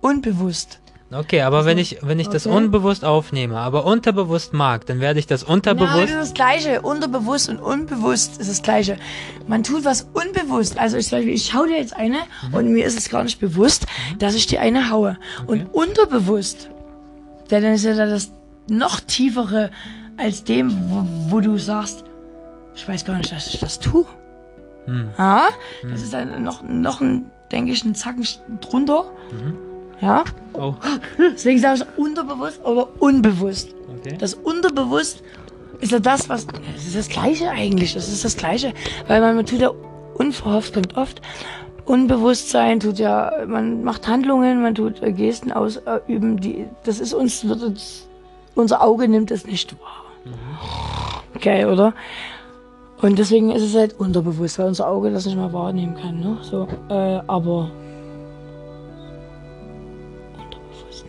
unbewusst. 0.01 0.79
Okay, 1.11 1.41
aber 1.41 1.65
wenn 1.65 1.77
ich, 1.77 1.99
wenn 2.01 2.19
ich 2.19 2.29
das 2.29 2.47
okay. 2.47 2.55
unbewusst 2.55 3.05
aufnehme, 3.05 3.59
aber 3.59 3.85
unterbewusst 3.85 4.53
mag, 4.53 4.87
dann 4.87 4.99
werde 4.99 5.19
ich 5.19 5.27
das 5.27 5.43
Nein, 5.43 5.53
unterbewusst. 5.53 5.95
das 5.97 6.09
ist 6.09 6.17
das 6.17 6.33
Gleiche. 6.33 6.81
Unterbewusst 6.81 7.47
und 7.47 7.59
unbewusst 7.59 8.39
ist 8.39 8.49
das 8.49 8.61
Gleiche. 8.63 8.97
Man 9.47 9.63
tut 9.63 9.85
was 9.85 10.07
unbewusst. 10.13 10.79
Also 10.79 10.97
ich 10.97 11.13
ich 11.13 11.53
hau 11.53 11.65
dir 11.65 11.77
jetzt 11.77 11.95
eine 11.95 12.17
und 12.51 12.71
mir 12.71 12.85
ist 12.85 12.97
es 12.97 13.09
gar 13.09 13.23
nicht 13.23 13.39
bewusst, 13.39 13.85
dass 14.17 14.33
ich 14.33 14.47
dir 14.47 14.61
eine 14.61 14.89
haue. 14.89 15.17
Und 15.45 15.67
unterbewusst, 15.73 16.69
denn 17.51 17.61
dann 17.61 17.73
ist 17.73 17.85
ja 17.85 17.93
das 17.93 18.31
noch 18.67 18.99
tiefere 18.99 19.69
als 20.17 20.43
dem, 20.43 20.71
wo, 20.89 21.35
wo 21.35 21.39
du 21.39 21.57
sagst, 21.57 22.03
ich 22.75 22.87
weiß 22.87 23.05
gar 23.05 23.17
nicht, 23.17 23.31
dass 23.31 23.47
ich 23.47 23.59
das 23.59 23.79
tue. 23.79 24.05
Hm. 24.85 25.09
Ja, 25.17 25.47
das 25.89 26.01
ist 26.01 26.13
dann 26.13 26.43
noch, 26.43 26.63
noch 26.63 26.99
ein, 26.99 27.31
denke 27.51 27.71
ich, 27.71 27.83
ein 27.85 27.95
Zacken 27.95 28.27
drunter. 28.59 29.05
Ja, 30.01 30.23
Oh, 30.53 30.73
deswegen 31.17 31.59
sage 31.59 31.81
ich 31.81 31.97
unterbewusst 31.99 32.63
oder 32.63 32.87
unbewusst. 32.99 33.75
okay. 33.99 34.15
Das 34.17 34.33
Unterbewusst 34.33 35.21
ist 35.81 35.91
ja 35.91 35.99
das, 35.99 36.29
was. 36.29 36.47
Das 36.47 36.85
ist 36.85 36.95
das 36.95 37.09
Gleiche 37.09 37.49
eigentlich. 37.49 37.93
Das 37.93 38.07
ist 38.07 38.23
das 38.23 38.37
Gleiche. 38.37 38.73
Weil 39.07 39.19
man, 39.21 39.35
man 39.35 39.45
tut 39.45 39.59
ja 39.59 39.71
unverhofft 40.15 40.77
und 40.77 40.95
oft. 40.97 41.21
Unbewusstsein 41.85 42.79
tut 42.79 42.97
ja, 42.97 43.31
man 43.47 43.83
macht 43.83 44.07
Handlungen, 44.07 44.61
man 44.61 44.73
tut 44.73 45.03
äh, 45.03 45.11
Gesten 45.11 45.51
ausüben, 45.51 46.39
die, 46.39 46.65
das 46.83 46.99
ist 46.99 47.13
uns, 47.13 47.47
wird 47.47 47.61
uns, 47.61 48.07
unser 48.55 48.81
Auge 48.81 49.07
nimmt 49.07 49.29
es 49.29 49.45
nicht 49.45 49.75
wahr. 49.79 50.05
Okay, 51.35 51.65
oder? 51.65 51.93
Und 53.01 53.19
deswegen 53.19 53.51
ist 53.51 53.61
es 53.61 53.75
halt 53.75 53.99
unterbewusst, 53.99 54.57
weil 54.57 54.67
unser 54.67 54.87
Auge 54.87 55.11
das 55.11 55.25
nicht 55.27 55.35
mehr 55.35 55.53
wahrnehmen 55.53 55.95
kann, 55.95 56.19
ne? 56.19 56.37
So, 56.41 56.67
äh, 56.89 57.19
aber. 57.27 57.69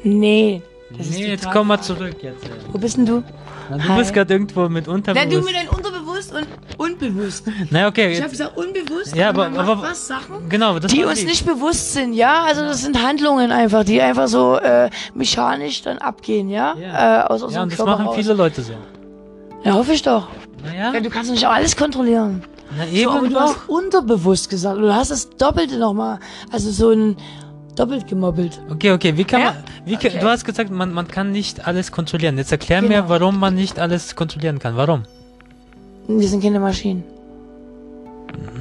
Nee. 0.07 0.63
Das 0.97 1.09
ist 1.09 1.19
Nee, 1.19 1.27
jetzt 1.29 1.51
komm 1.51 1.67
mal 1.69 1.81
zurück 1.81 2.17
jetzt. 2.23 2.45
ey. 2.45 2.51
Wo 2.73 2.79
bist 2.79 2.97
denn 2.97 3.07
du? 3.07 3.23
Na, 3.69 3.77
du 3.79 3.89
Hi. 3.89 3.99
bist 3.99 4.15
gerade 4.15 4.33
irgendwo 4.33 4.69
mit 4.69 4.87
Na, 4.87 4.93
unterbewusst. 4.95 5.33
du 5.33 5.41
mit 5.43 5.55
deinem 5.57 5.69
Unterbewusst 5.71 6.33
und 6.33 6.47
unbewusst. 6.79 7.45
Na, 7.71 7.89
okay. 7.89 8.13
Ich 8.13 8.21
habe 8.21 8.31
gesagt 8.31 8.57
unbewusst, 8.57 9.17
Ja, 9.17 9.31
aber 9.31 9.47
aber- 9.47 9.83
was 9.83 10.07
Sachen, 10.07 10.49
genau, 10.49 10.79
das 10.79 10.93
die 10.93 11.03
uns 11.05 11.25
nicht 11.25 11.45
bewusst 11.45 11.93
sind, 11.95 12.13
ja? 12.13 12.45
Also 12.45 12.61
das 12.63 12.83
sind 12.83 13.03
Handlungen 13.05 13.51
einfach, 13.51 13.83
die 13.83 14.01
einfach 14.01 14.29
so 14.29 14.57
äh, 14.59 14.89
mechanisch 15.15 15.83
dann 15.83 15.99
abgehen, 15.99 16.49
ja? 16.49 16.77
Ja. 16.81 17.25
Äh, 17.25 17.27
aus 17.27 17.43
unserem 17.43 17.53
Ja, 17.53 17.63
und 17.65 17.73
das 17.73 17.77
Körper 17.79 17.91
machen 17.93 18.07
raus. 18.07 18.15
viele 18.17 18.35
Leute 18.35 18.63
so. 18.63 18.73
Ja, 19.65 19.73
hoffe 19.75 19.93
ich 19.93 20.03
doch. 20.03 20.29
Naja, 20.65 20.95
Ja, 20.95 21.01
du 21.01 21.11
kannst 21.11 21.33
nicht 21.33 21.45
auch 21.45 21.53
alles 21.53 21.75
kontrollieren. 21.77 22.45
na 22.79 22.85
So, 22.87 22.93
eben 22.93 23.11
aber 23.11 23.27
du 23.27 23.35
doch. 23.35 23.41
hast 23.41 23.69
unterbewusst 23.69 24.49
gesagt. 24.51 24.79
Du 24.79 24.95
hast 24.95 25.11
das 25.11 25.29
Doppelte 25.31 25.77
nochmal. 25.79 26.21
Also 26.53 26.71
so 26.71 26.91
ein 26.93 27.17
doppelt 27.79 28.07
gemobbelt. 28.09 28.61
Okay, 28.71 28.93
okay, 28.93 29.17
wie 29.17 29.25
kann 29.25 29.41
Ja? 29.41 29.47
man, 29.53 29.57
wie 29.85 29.97
kann, 29.97 30.11
Okay. 30.13 30.19
du 30.21 30.27
hast 30.29 30.45
gesagt, 30.45 30.71
man, 30.71 30.93
man 30.93 31.07
kann 31.09 31.31
nicht 31.33 31.67
alles 31.67 31.93
kontrollieren. 31.93 32.37
Jetzt 32.39 32.53
erklär 32.53 32.81
Genau. 32.83 33.03
mir, 33.03 33.09
warum 33.09 33.39
man 33.39 33.55
nicht 33.55 33.79
alles 33.79 34.15
kontrollieren 34.17 34.59
kann. 34.59 34.77
Warum? 34.77 35.03
Wir 36.09 36.29
sind 36.29 36.43
keine 36.43 36.61
Maschinen. 36.61 37.05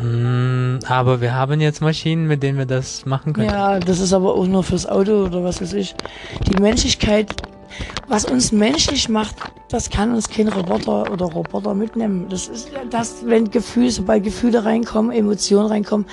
Mm, 0.02 0.80
aber 0.88 1.22
wir 1.22 1.34
haben 1.34 1.60
jetzt 1.62 1.82
Maschinen, 1.82 2.28
mit 2.28 2.44
denen 2.44 2.58
wir 2.58 2.66
das 2.66 3.06
machen 3.06 3.34
können. 3.34 3.50
Ja, 3.50 3.80
das 3.80 4.00
ist 4.00 4.14
aber 4.14 4.36
auch 4.36 4.46
nur 4.48 4.64
fürs 4.64 4.86
Auto 4.86 5.26
oder 5.26 5.44
was 5.44 5.62
weiß 5.62 5.74
ich. 5.74 5.96
Die 6.48 6.62
Menschlichkeit, 6.62 7.34
was 8.08 8.26
uns 8.26 8.52
menschlich 8.52 9.10
macht, 9.10 9.36
das 9.70 9.90
kann 9.90 10.14
uns 10.14 10.30
kein 10.30 10.48
Roboter 10.48 11.12
oder 11.12 11.26
Roboter 11.26 11.74
mitnehmen. 11.74 12.28
Das 12.30 12.48
ist 12.48 12.70
ja 12.72 12.80
das, 12.90 13.18
wenn 13.26 13.50
Gefühle, 13.50 13.92
sobald 13.92 14.24
Gefühle 14.24 14.64
reinkommen, 14.64 15.12
Emotionen 15.12 15.68
reinkommen, 15.68 16.06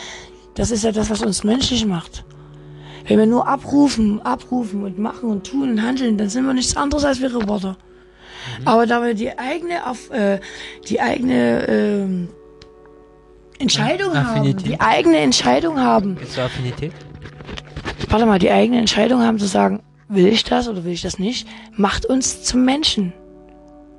das 0.55 0.71
ist 0.71 0.85
ja 0.85 0.93
das, 0.93 1.11
was 1.11 1.23
uns 1.23 1.45
menschlich 1.45 1.87
macht. 1.87 2.25
Wenn 3.07 3.19
wir 3.19 3.27
nur 3.27 3.47
abrufen, 3.49 4.23
abrufen 4.23 4.85
und 4.85 4.99
machen 4.99 5.29
und 5.31 5.47
tun 5.47 5.71
und 5.71 5.83
handeln, 5.83 6.19
dann 6.19 6.29
sind 6.29 6.47
wir 6.47 6.55
nichts 6.55 6.77
anderes 6.77 7.05
als 7.05 7.21
wir 7.21 7.35
Roboter. 7.35 7.77
Aber 8.65 8.87
da 8.87 9.03
wir 9.03 9.15
die 9.15 9.39
eigene, 9.39 9.87
auf, 9.87 10.11
äh, 10.11 10.41
die 10.89 11.01
eigene 11.01 11.69
ähm, 11.69 12.29
Entscheidung 13.59 14.15
haben, 14.15 14.41
Affinität. 14.41 14.67
die 14.67 14.81
eigene 14.81 15.19
Entscheidung 15.19 15.81
haben, 15.81 16.19
so 16.29 16.41
Affinität? 16.41 16.93
warte 18.09 18.27
mal, 18.27 18.39
die 18.39 18.51
eigene 18.51 18.79
Entscheidung 18.79 19.23
haben 19.23 19.39
zu 19.39 19.47
sagen, 19.47 19.83
will 20.09 20.27
ich 20.27 20.45
das 20.45 20.69
oder 20.69 20.85
will 20.85 20.93
ich 20.93 21.03
das 21.03 21.19
nicht, 21.19 21.49
macht 21.77 22.07
uns 22.07 22.43
zum 22.43 22.65
Menschen. 22.65 23.13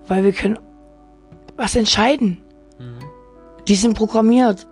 Weil 0.08 0.24
wir 0.24 0.34
können 0.34 0.60
was 1.56 1.76
entscheiden. 1.76 2.38
Die 3.68 3.76
sind 3.76 3.96
programmiert. 3.96 4.68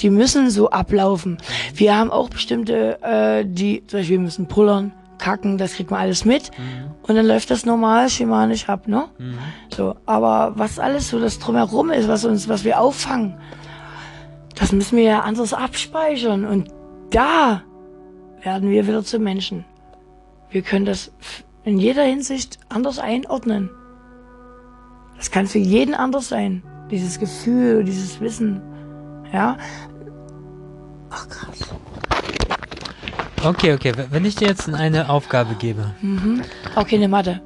Die 0.00 0.10
müssen 0.10 0.50
so 0.50 0.70
ablaufen. 0.70 1.38
Wir 1.74 1.96
haben 1.96 2.10
auch 2.10 2.28
bestimmte, 2.28 3.02
äh, 3.02 3.44
die, 3.46 3.86
zum 3.86 4.00
Beispiel 4.00 4.18
wir 4.18 4.24
müssen 4.24 4.46
pullern, 4.46 4.92
kacken, 5.18 5.56
das 5.58 5.74
kriegt 5.74 5.90
man 5.90 6.00
alles 6.00 6.24
mit. 6.24 6.50
Und 7.02 7.14
dann 7.16 7.26
läuft 7.26 7.50
das 7.50 7.64
normal, 7.64 8.10
schemanisch 8.10 8.68
ab, 8.68 8.88
ne? 8.88 9.08
So, 9.74 9.94
aber 10.04 10.52
was 10.56 10.78
alles 10.78 11.08
so 11.08 11.18
das 11.18 11.38
drumherum 11.38 11.90
ist, 11.90 12.08
was 12.08 12.24
uns, 12.24 12.48
was 12.48 12.64
wir 12.64 12.80
auffangen, 12.80 13.38
das 14.54 14.72
müssen 14.72 14.96
wir 14.96 15.04
ja 15.04 15.20
anders 15.20 15.54
abspeichern. 15.54 16.44
Und 16.44 16.68
da 17.10 17.62
werden 18.42 18.70
wir 18.70 18.86
wieder 18.86 19.02
zu 19.04 19.18
Menschen. 19.18 19.64
Wir 20.50 20.62
können 20.62 20.84
das 20.84 21.12
in 21.64 21.78
jeder 21.78 22.04
Hinsicht 22.04 22.58
anders 22.68 22.98
einordnen. 22.98 23.70
Das 25.16 25.30
kann 25.30 25.46
für 25.46 25.58
jeden 25.58 25.94
anders 25.94 26.28
sein. 26.28 26.62
Dieses 26.90 27.18
Gefühl, 27.18 27.84
dieses 27.84 28.20
Wissen. 28.20 28.62
Ja. 29.32 29.56
Ach 31.10 31.28
krass. 31.28 31.58
Okay, 33.44 33.74
okay. 33.74 33.92
Wenn 34.10 34.24
ich 34.24 34.34
dir 34.34 34.48
jetzt 34.48 34.68
eine 34.68 35.08
Aufgabe 35.08 35.54
gebe. 35.54 35.94
Okay, 36.74 36.96
eine 36.96 37.06
Mathe. 37.08 37.40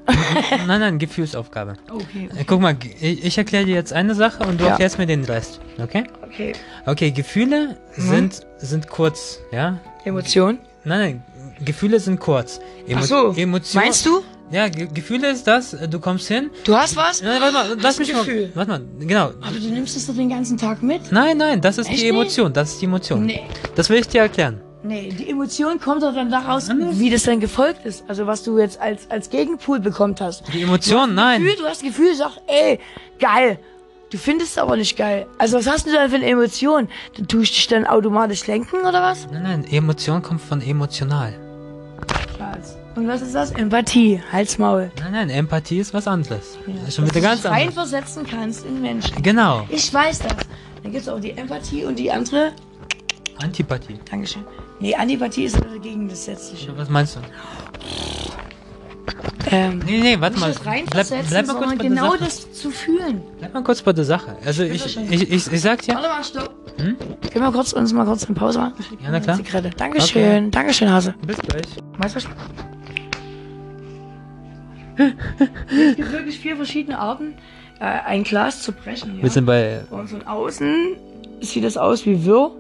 nein, 0.67 0.81
nein, 0.81 0.99
Gefühlsaufgabe. 0.99 1.75
Okay. 1.91 2.29
Äh, 2.37 2.45
Guck 2.47 2.61
mal, 2.61 2.77
ich, 3.01 3.37
erkläre 3.37 3.65
dir 3.67 3.75
jetzt 3.75 3.93
eine 3.93 4.15
Sache 4.15 4.45
und 4.45 4.61
du 4.61 4.65
Ja. 4.65 4.71
erklärst 4.71 4.99
mir 4.99 5.07
den 5.07 5.25
Rest. 5.25 5.61
Okay? 5.83 6.05
Okay. 6.25 6.53
Okay, 6.87 7.11
Gefühle 7.11 7.77
Mhm. 7.97 8.03
sind, 8.03 8.47
sind 8.59 8.89
kurz, 8.89 9.41
ja? 9.53 9.79
Emotion. 10.05 10.59
Nein, 10.85 11.01
nein, 11.01 11.23
Gefühle 11.65 12.01
sind 12.01 12.19
kurz. 12.21 12.61
Emo 12.87 13.01
Ach 13.03 13.05
so. 13.05 13.33
Emotion, 13.37 13.83
Meinst 13.83 14.07
du? 14.07 14.23
Ja, 14.51 14.69
Ge 14.69 14.89
Gefühle 14.93 15.31
ist 15.31 15.47
das, 15.47 15.75
äh, 15.75 15.89
du 15.89 16.01
kommst 16.01 16.27
hin. 16.29 16.51
Du 16.65 16.77
hast 16.77 16.97
was? 16.97 17.23
Nein, 17.23 17.41
warte 17.41 17.53
mal, 17.55 17.77
lass 17.81 17.99
mich 17.99 18.13
mal. 18.13 18.25
Gefühl. 18.25 18.51
Warte 18.55 18.71
mal, 18.71 18.83
genau. 18.99 19.27
Aber 19.41 19.59
du 19.61 19.69
nimmst 19.69 19.97
es 19.97 20.07
doch 20.07 20.15
den 20.15 20.29
ganzen 20.29 20.59
Tag 20.59 20.83
mit? 20.83 21.13
Nein, 21.13 21.37
nein, 21.37 21.61
das 21.61 21.79
ist 21.79 21.89
Echt 21.89 22.01
die 22.01 22.05
nicht? 22.05 22.11
Emotion, 22.11 22.53
das 22.53 22.73
ist 22.73 22.81
die 22.81 22.87
Emotion. 22.87 23.27
Nee. 23.27 23.43
Das 23.77 23.89
will 23.89 24.01
ich 24.01 24.09
dir 24.09 24.23
erklären. 24.23 24.61
Nee, 24.83 25.13
die 25.17 25.29
Emotion 25.29 25.79
kommt 25.79 26.03
doch 26.03 26.15
dann 26.15 26.31
daraus, 26.31 26.69
wie 26.93 27.11
das 27.11 27.25
dann 27.25 27.39
gefolgt 27.39 27.85
ist. 27.85 28.03
Also 28.09 28.27
was 28.27 28.43
du 28.43 28.59
jetzt 28.59 28.81
als, 28.81 29.11
als 29.11 29.29
Gegenpool 29.29 29.79
bekommen 29.79 30.17
hast. 30.19 30.43
Die 30.53 30.63
Emotion, 30.63 31.15
nein. 31.15 31.43
Gefühl, 31.43 31.57
du 31.59 31.67
hast 31.69 31.83
Gefühl, 31.83 32.15
sag, 32.15 32.33
ey, 32.47 32.81
geil. 33.19 33.59
Du 34.11 34.19
findest 34.19 34.53
es 34.53 34.59
aber 34.59 34.77
nicht 34.77 34.97
geil. 34.97 35.27
Also 35.39 35.59
was 35.59 35.69
hast 35.69 35.87
du 35.87 35.93
denn 35.93 36.09
für 36.09 36.17
eine 36.17 36.27
Emotion? 36.27 36.89
Dann 37.17 37.29
tust 37.29 37.53
du 37.53 37.57
dich 37.57 37.69
dann 37.69 37.87
automatisch 37.87 38.47
lenken 38.47 38.81
oder 38.81 39.03
was? 39.03 39.29
Nein, 39.31 39.43
nein, 39.43 39.65
Emotion 39.71 40.23
kommt 40.23 40.41
von 40.41 40.61
emotional. 40.63 41.35
Und 42.97 43.07
was 43.09 43.23
ist 43.23 43.35
das? 43.35 43.53
Empathie. 43.53 44.21
Halt's 44.33 44.59
Maul. 44.59 44.91
Nein, 45.01 45.13
nein, 45.13 45.31
Empathie 45.31 45.79
ist 45.79 45.95
was 45.95 46.07
anderes. 46.09 46.59
Das 46.67 46.89
ist 46.89 46.97
schon 46.97 47.05
wieder 47.07 47.15
du 47.15 47.21
ganz 47.21 47.47
anders. 47.47 47.61
reinversetzen 47.63 48.27
kannst 48.27 48.67
in 48.67 48.81
Menschen. 48.83 49.23
Genau. 49.23 49.65
Ich 49.69 49.93
weiß 49.93 50.19
das. 50.21 50.35
Dann 50.83 50.93
gibt's 50.93 51.09
auch 51.09 51.21
die 51.21 51.31
Empathie 51.33 51.85
und 51.85 51.99
die 51.99 52.11
andere. 52.11 52.53
Antipathie. 53.43 53.99
Dankeschön. 54.11 54.43
Nee, 54.81 54.95
Antipathie 54.95 55.45
ist 55.45 55.59
dagegen 55.59 56.09
das 56.09 56.25
Sätzliche. 56.25 56.77
Was 56.77 56.89
meinst 56.89 57.17
du? 57.17 57.21
Ähm, 59.51 59.81
Nee, 59.87 59.99
nee, 60.01 60.21
warte 60.21 60.39
mal. 60.39 60.49
das 60.53 60.59
Bleib, 60.61 60.87
bleib 60.91 61.47
mal 61.47 61.55
kurz 61.55 61.71
bei 61.71 61.85
genau 61.85 62.11
der 62.17 62.19
Sache. 62.19 62.25
das 62.25 62.53
zu 62.53 62.71
fühlen. 62.71 63.23
Bleib 63.39 63.55
mal 63.55 63.63
kurz 63.65 63.83
bei 63.83 63.93
der 63.93 64.05
Sache. 64.05 64.37
Also 64.45 64.63
ich, 64.63 64.93
schon- 64.93 65.11
ich, 65.11 65.23
ich, 65.31 65.53
ich 65.53 65.61
sag's 65.61 65.87
ja. 65.87 65.95
Warte 65.95 66.09
mal, 66.09 66.23
stopp. 66.25 66.55
Hm? 66.77 66.97
Können 67.33 67.45
wir 67.45 67.53
kurz, 67.53 67.73
uns 67.73 67.93
mal 67.93 68.05
kurz 68.05 68.25
eine 68.27 68.35
Pause 68.35 68.59
machen? 68.59 68.75
Ja, 69.03 69.11
na 69.11 69.21
klar. 69.21 69.39
Dankeschön. 69.77 70.51
Dankeschön, 70.51 70.91
Hase. 70.91 71.15
Bis 71.27 71.37
gleich. 71.39 71.65
Was? 71.99 72.15
Es 75.01 75.97
gibt 75.97 76.13
wirklich 76.13 76.39
vier 76.39 76.57
verschiedene 76.57 76.99
Arten, 76.99 77.35
äh, 77.81 77.85
ein 77.85 78.25
Glas 78.25 78.63
zu 78.63 78.73
brechen. 78.73 79.17
Ja? 79.17 79.23
Wir 79.23 79.31
sind 79.31 79.47
bei. 79.47 79.83
Und 79.91 80.09
von 80.09 80.27
außen 80.27 80.97
sieht 81.41 81.65
das 81.65 81.77
aus 81.77 82.07
wie 82.07 82.25
Wirr. 82.25 82.51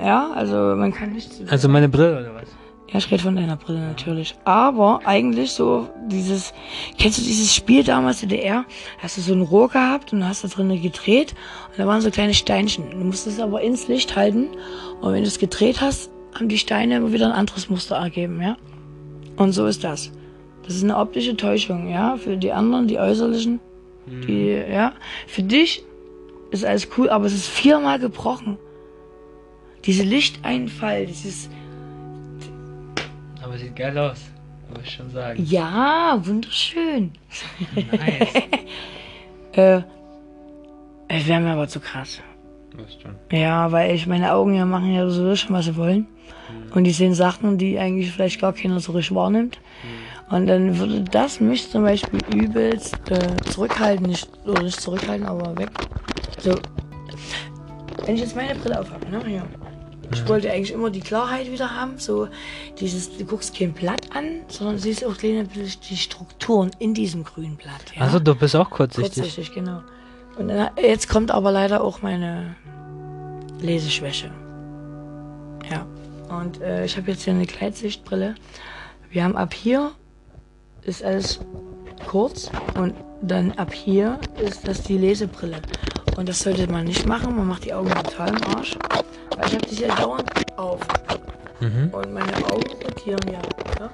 Ja, 0.00 0.30
also 0.32 0.54
man 0.76 0.92
kann 0.92 1.12
nicht. 1.12 1.30
Also 1.48 1.68
meine 1.68 1.88
Brille 1.88 2.20
oder 2.20 2.34
was? 2.34 2.48
Ja, 2.90 2.98
ich 2.98 3.10
rede 3.10 3.22
von 3.22 3.36
deiner 3.36 3.56
Brille 3.56 3.80
natürlich. 3.80 4.34
Aber 4.44 5.00
eigentlich 5.04 5.52
so 5.52 5.88
dieses, 6.06 6.54
kennst 6.98 7.18
du 7.18 7.22
dieses 7.22 7.54
Spiel 7.54 7.84
damals 7.84 8.20
DDR? 8.20 8.64
Hast 8.98 9.18
du 9.18 9.20
so 9.20 9.34
ein 9.34 9.42
Rohr 9.42 9.68
gehabt 9.68 10.12
und 10.14 10.26
hast 10.26 10.42
da 10.42 10.48
drinnen 10.48 10.80
gedreht 10.80 11.34
und 11.70 11.78
da 11.78 11.86
waren 11.86 12.00
so 12.00 12.10
kleine 12.10 12.32
Steinchen. 12.32 12.90
Du 12.90 12.96
musstest 12.98 13.38
es 13.38 13.42
aber 13.42 13.60
ins 13.60 13.88
Licht 13.88 14.16
halten 14.16 14.48
und 15.02 15.12
wenn 15.12 15.22
du 15.22 15.28
es 15.28 15.38
gedreht 15.38 15.82
hast, 15.82 16.10
haben 16.34 16.48
die 16.48 16.56
Steine 16.56 16.96
immer 16.96 17.12
wieder 17.12 17.26
ein 17.26 17.32
anderes 17.32 17.68
Muster 17.68 17.96
ergeben, 17.96 18.40
ja? 18.40 18.56
Und 19.36 19.52
so 19.52 19.66
ist 19.66 19.84
das. 19.84 20.10
Das 20.68 20.76
ist 20.76 20.84
eine 20.84 20.98
optische 20.98 21.34
Täuschung, 21.34 21.88
ja? 21.88 22.18
Für 22.18 22.36
die 22.36 22.52
anderen, 22.52 22.88
die 22.88 22.98
äußerlichen, 22.98 23.58
die, 24.06 24.50
ja? 24.50 24.92
Für 25.26 25.42
dich 25.42 25.82
ist 26.50 26.62
alles 26.62 26.86
cool, 26.98 27.08
aber 27.08 27.24
es 27.24 27.32
ist 27.32 27.48
viermal 27.48 27.98
gebrochen. 27.98 28.58
Diese 29.86 30.02
Lichteinfall, 30.02 31.06
dieses, 31.06 31.48
Aber 33.42 33.56
sieht 33.56 33.76
geil 33.76 33.96
aus. 33.96 34.20
Muss 34.68 34.84
ich 34.84 34.90
schon 34.90 35.08
sagen. 35.08 35.42
Ja, 35.48 36.20
wunderschön. 36.22 37.12
Nice. 37.74 38.34
Äh, 39.52 39.80
es 41.08 41.26
wäre 41.26 41.40
mir 41.40 41.52
aber 41.52 41.66
zu 41.66 41.80
krass. 41.80 42.20
Was. 42.76 42.98
Ja, 43.32 43.72
weil 43.72 43.94
ich 43.94 44.06
meine 44.06 44.32
Augen 44.34 44.54
ja 44.54 44.66
machen 44.66 44.92
ja 44.94 45.08
sowieso 45.08 45.34
schon, 45.34 45.56
was 45.56 45.64
sie 45.64 45.76
wollen. 45.76 46.06
Und 46.74 46.84
die 46.84 46.92
sehen 46.92 47.14
Sachen, 47.14 47.58
die 47.58 47.78
eigentlich 47.78 48.12
vielleicht 48.12 48.40
gar 48.40 48.52
keiner 48.52 48.78
so 48.78 48.92
richtig 48.92 49.16
wahrnimmt. 49.16 49.58
Und 50.30 50.46
dann 50.46 50.78
würde 50.78 51.02
das 51.02 51.40
mich 51.40 51.70
zum 51.70 51.82
Beispiel 51.82 52.20
übelst 52.34 52.96
äh, 53.10 53.36
zurückhalten, 53.50 54.06
nicht, 54.06 54.28
oder 54.46 54.62
nicht 54.62 54.80
zurückhalten, 54.80 55.26
aber 55.26 55.56
weg. 55.56 55.70
So, 56.38 56.54
wenn 58.04 58.14
ich 58.14 58.20
jetzt 58.20 58.36
meine 58.36 58.54
Brille 58.54 58.80
aufhabe, 58.80 59.08
ne, 59.10 59.22
hier. 59.26 59.42
Ich 60.12 60.26
wollte 60.26 60.50
eigentlich 60.50 60.72
immer 60.72 60.88
die 60.88 61.00
Klarheit 61.00 61.50
wieder 61.50 61.74
haben, 61.74 61.98
so 61.98 62.28
dieses, 62.80 63.18
du 63.18 63.26
guckst 63.26 63.54
kein 63.54 63.74
Blatt 63.74 64.16
an, 64.16 64.40
sondern 64.48 64.78
siehst 64.78 65.04
auch 65.04 65.16
die 65.16 65.96
Strukturen 65.96 66.70
in 66.78 66.94
diesem 66.94 67.24
grünen 67.24 67.56
Blatt. 67.56 67.94
Ja? 67.94 68.02
Also 68.02 68.18
du 68.18 68.34
bist 68.34 68.56
auch 68.56 68.70
kurzsichtig. 68.70 69.22
Kurzsichtig, 69.22 69.54
genau. 69.54 69.82
Und 70.38 70.48
dann, 70.48 70.70
jetzt 70.80 71.10
kommt 71.10 71.30
aber 71.30 71.52
leider 71.52 71.82
auch 71.82 72.00
meine 72.00 72.56
Leseschwäche. 73.60 74.30
Ja. 75.70 75.86
Und 76.34 76.60
äh, 76.62 76.84
ich 76.86 76.96
habe 76.96 77.10
jetzt 77.10 77.24
hier 77.24 77.34
eine 77.34 77.46
Gleitsichtbrille. 77.46 78.34
Wir 79.10 79.24
haben 79.24 79.36
ab 79.36 79.52
hier 79.52 79.92
ist 80.88 81.04
alles 81.04 81.40
kurz 82.06 82.50
und 82.74 82.94
dann 83.22 83.52
ab 83.52 83.72
hier 83.72 84.18
ist 84.42 84.66
das 84.66 84.82
die 84.82 84.98
Lesebrille. 84.98 85.56
Und 86.16 86.28
das 86.28 86.40
sollte 86.40 86.66
man 86.70 86.84
nicht 86.84 87.06
machen. 87.06 87.36
Man 87.36 87.46
macht 87.46 87.64
die 87.64 87.72
Augen 87.72 87.90
total 87.90 88.30
im 88.30 88.56
Arsch. 88.56 88.76
Weil 89.36 89.46
ich 89.46 89.54
habe 89.54 89.66
die 89.66 89.82
ja 89.82 89.94
dauernd 89.94 90.28
auf. 90.56 90.80
Mhm. 91.60 91.90
Und 91.92 92.12
meine 92.12 92.36
Augen 92.46 92.72
rotieren 92.84 93.20
ja. 93.26 93.40
ja? 93.78 93.90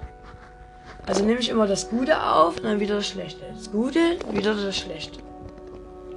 Also 1.07 1.25
nehme 1.25 1.41
ich 1.41 1.51
immer 1.51 1.67
das 1.67 1.91
Gute 1.91 2.23
auf 2.23 2.57
und 2.57 2.65
dann 2.65 2.81
wieder 2.81 2.97
das 2.97 3.09
Schlechte. 3.09 3.45
Das 3.55 3.71
Gute, 3.71 3.99
wieder 4.31 4.55
das 4.55 4.77
Schlechte. 4.77 5.19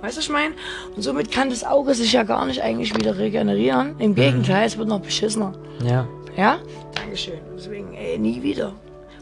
Weißt 0.01 0.15
du, 0.15 0.19
was 0.19 0.25
ich 0.25 0.29
meine? 0.29 0.53
Und 0.95 1.01
somit 1.01 1.31
kann 1.31 1.49
das 1.49 1.63
Auge 1.63 1.93
sich 1.93 2.13
ja 2.13 2.23
gar 2.23 2.45
nicht 2.45 2.61
eigentlich 2.61 2.95
wieder 2.95 3.17
regenerieren. 3.17 3.95
Im 3.99 4.15
Gegenteil, 4.15 4.67
es 4.67 4.77
wird 4.77 4.87
noch 4.87 5.01
beschissener. 5.01 5.53
Ja. 5.83 6.07
Ja? 6.37 6.59
Dankeschön. 6.95 7.39
Deswegen, 7.57 7.93
ey, 7.95 8.17
nie 8.17 8.41
wieder. 8.43 8.73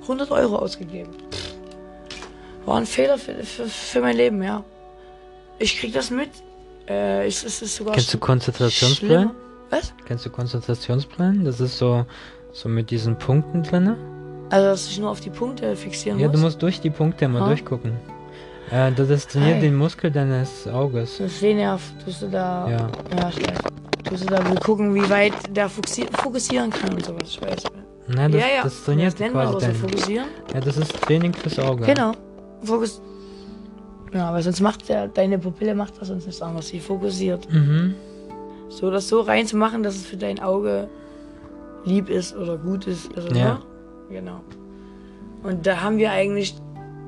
100 0.02 0.30
Euro 0.32 0.58
ausgegeben. 0.58 1.12
War 2.66 2.78
ein 2.78 2.86
Fehler 2.86 3.18
für, 3.18 3.36
für, 3.44 3.66
für 3.66 4.02
mein 4.02 4.16
Leben, 4.18 4.42
ja. 4.42 4.64
Ich 5.60 5.80
krieg 5.80 5.94
das 5.94 6.10
mit. 6.10 6.30
Äh, 6.88 7.28
es, 7.28 7.44
es 7.44 7.62
ist 7.62 7.76
sogar 7.76 7.94
Kennst 7.94 8.14
du 8.14 8.70
schlimmer. 8.70 9.34
Was? 9.70 9.94
Kennst 10.06 10.26
du 10.26 10.30
Konzentrationsplan? 10.30 11.44
Das 11.46 11.60
ist 11.60 11.78
so, 11.78 12.06
so 12.54 12.70
mit 12.70 12.92
diesen 12.92 13.18
Punkten 13.18 13.64
drinne. 13.64 13.98
Also, 14.50 14.68
dass 14.68 14.88
ich 14.88 15.00
nur 15.00 15.10
auf 15.10 15.20
die 15.22 15.32
Punkte 15.32 15.76
fixieren 15.76 16.20
Ja, 16.20 16.28
muss? 16.28 16.36
du 16.38 16.42
musst 16.44 16.62
durch 16.62 16.80
die 16.80 16.92
Punkte 16.92 17.26
immer 17.26 17.42
Ah. 17.42 17.48
durchgucken. 17.48 17.94
Äh, 18.72 18.92
das 18.92 19.28
trainiert 19.28 19.58
Ei. 19.58 19.62
den 19.62 19.76
Muskel 19.76 20.12
deines 20.12 20.68
Auges. 20.68 21.18
Das 21.18 21.40
Sehnerv, 21.40 21.82
tust 22.04 22.22
du 22.22 22.28
da. 22.28 22.68
Ja. 22.70 22.78
Ja, 23.18 23.30
ich 23.30 23.48
weiß. 23.48 23.58
Tust 24.04 24.24
du 24.24 24.28
da 24.28 24.48
will 24.48 24.58
gucken, 24.58 24.94
wie 24.94 25.08
weit 25.10 25.34
der 25.50 25.68
fokussieren, 25.68 26.70
kann 26.70 26.94
und 26.94 27.04
sowas. 27.06 27.24
Ich 27.28 27.42
weiß. 27.42 27.64
Nein, 28.08 28.32
das, 28.32 28.42
ja, 28.42 28.48
ja. 28.48 28.64
das 28.64 28.84
trainiert 28.84 29.20
das 29.20 29.32
quasi 29.32 29.54
so 29.54 29.60
dein. 29.60 29.76
fokussieren. 29.76 30.28
Ja, 30.54 30.60
das 30.62 30.78
ist 30.78 31.02
Training 31.02 31.34
fürs 31.34 31.58
Auge. 31.58 31.86
Genau. 31.86 32.12
Fokus. 32.66 33.02
Ja, 34.14 34.30
aber 34.30 34.42
sonst 34.42 34.62
macht 34.62 34.88
der, 34.90 35.08
deine 35.08 35.38
Pupille 35.40 35.76
macht 35.76 36.00
das 36.00 36.08
sonst 36.08 36.26
nichts 36.26 36.42
anderes. 36.42 36.68
Sie 36.70 36.80
fokussiert. 36.80 37.52
Mhm. 37.52 37.96
So 38.70 38.90
das 38.92 39.08
so 39.10 39.22
reinzumachen, 39.22 39.84
dass 39.84 39.96
es 39.96 40.06
für 40.06 40.18
dein 40.18 40.40
Auge 40.40 40.88
lieb 41.84 42.10
ist 42.10 42.36
oder 42.36 42.58
gut 42.58 42.88
ist. 42.88 43.10
Also, 43.16 43.30
Ja. 43.30 43.56
ne? 43.56 43.60
Genau. 44.10 44.42
Und 45.44 45.66
da 45.68 45.82
haben 45.82 45.98
wir 45.98 46.12
eigentlich 46.12 46.56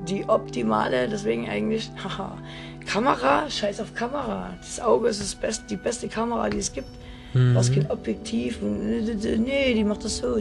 die 0.07 0.27
optimale, 0.27 1.07
deswegen 1.09 1.49
eigentlich, 1.49 1.89
haha, 2.03 2.37
Kamera, 2.85 3.49
scheiß 3.49 3.79
auf 3.81 3.93
Kamera. 3.95 4.51
Das 4.59 4.79
Auge 4.79 5.07
ist 5.09 5.21
das 5.21 5.35
best, 5.35 5.63
die 5.69 5.75
beste 5.77 6.07
Kamera, 6.07 6.49
die 6.49 6.59
es 6.59 6.71
gibt. 6.71 6.87
Mhm. 7.33 7.55
Was 7.55 7.71
geht 7.71 7.89
Objektiv 7.89 8.61
und 8.61 9.05
nee, 9.43 9.73
die 9.73 9.83
macht 9.83 10.05
das 10.05 10.17
so. 10.17 10.37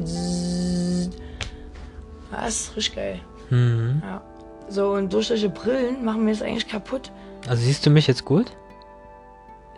Das 2.31 2.49
ist 2.49 2.77
richtig 2.77 2.95
geil. 2.97 3.21
Mhm. 3.51 4.03
Ja. 4.05 4.23
So, 4.69 4.91
und 4.93 5.13
durch 5.13 5.29
solche 5.29 5.49
Brillen 5.49 6.05
machen 6.05 6.27
wir 6.27 6.33
es 6.33 6.43
eigentlich 6.43 6.69
kaputt. 6.69 7.11
Also 7.49 7.63
siehst 7.63 7.87
du 7.87 7.91
mich 7.91 8.07
jetzt 8.07 8.25
gut? 8.25 8.47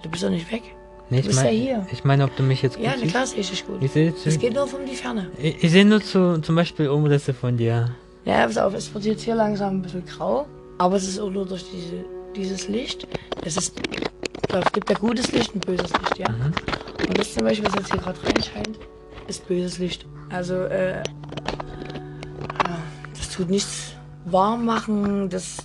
Du 0.02 0.08
bist 0.08 0.22
doch 0.22 0.30
nicht 0.30 0.50
weg. 0.50 0.62
Nee, 1.10 1.20
ich 1.20 1.26
bist 1.26 1.38
ja 1.38 1.44
mein- 1.44 1.54
hier. 1.56 1.86
Ich 1.90 2.04
meine, 2.04 2.24
ob 2.24 2.36
du 2.36 2.42
mich 2.42 2.62
jetzt 2.62 2.76
gut 2.76 2.84
Ja, 2.84 2.92
na 2.98 3.06
klar 3.06 3.26
sehe 3.26 3.40
ich 3.40 3.50
dich 3.50 3.66
gut. 3.66 3.82
Ich 3.82 3.90
sehe 3.92 4.12
Es 4.24 4.38
geht 4.38 4.54
nur 4.54 4.64
um 4.64 4.84
die 4.88 4.94
Ferne. 4.94 5.30
ich, 5.38 5.62
ich 5.64 5.70
sehe 5.70 5.84
nur 5.84 6.02
zu, 6.02 6.40
zum 6.40 6.54
Beispiel 6.54 6.88
Umrisse 6.88 7.32
von 7.34 7.56
dir. 7.56 7.90
Ja, 8.24 8.46
pass 8.46 8.58
auf, 8.58 8.74
es 8.74 8.92
wird 8.92 9.04
jetzt 9.04 9.22
hier 9.22 9.34
langsam 9.34 9.76
ein 9.76 9.82
bisschen 9.82 10.04
grau. 10.06 10.46
Aber 10.78 10.96
es 10.96 11.08
ist 11.08 11.18
auch 11.18 11.30
nur 11.30 11.46
durch 11.46 11.64
diese, 11.70 12.04
dieses 12.36 12.68
Licht. 12.68 13.06
Es 13.44 13.56
ist, 13.56 13.74
es 14.52 14.72
gibt 14.72 14.90
ja 14.90 14.96
gutes 14.98 15.32
Licht 15.32 15.54
und 15.54 15.64
böses 15.66 15.90
Licht, 15.92 16.18
ja. 16.18 16.28
Mhm. 16.28 16.52
Und 17.08 17.18
das 17.18 17.34
zum 17.34 17.44
Beispiel, 17.44 17.66
was 17.68 17.74
jetzt 17.74 17.90
hier 17.92 18.00
gerade 18.00 18.18
reinscheint, 18.22 18.78
ist 19.26 19.48
böses 19.48 19.78
Licht. 19.78 20.06
Also, 20.30 20.54
äh, 20.54 20.98
ja, 20.98 22.78
das 23.16 23.30
tut 23.30 23.48
nichts 23.50 23.87
warm 24.32 24.64
machen, 24.64 25.28
das, 25.28 25.58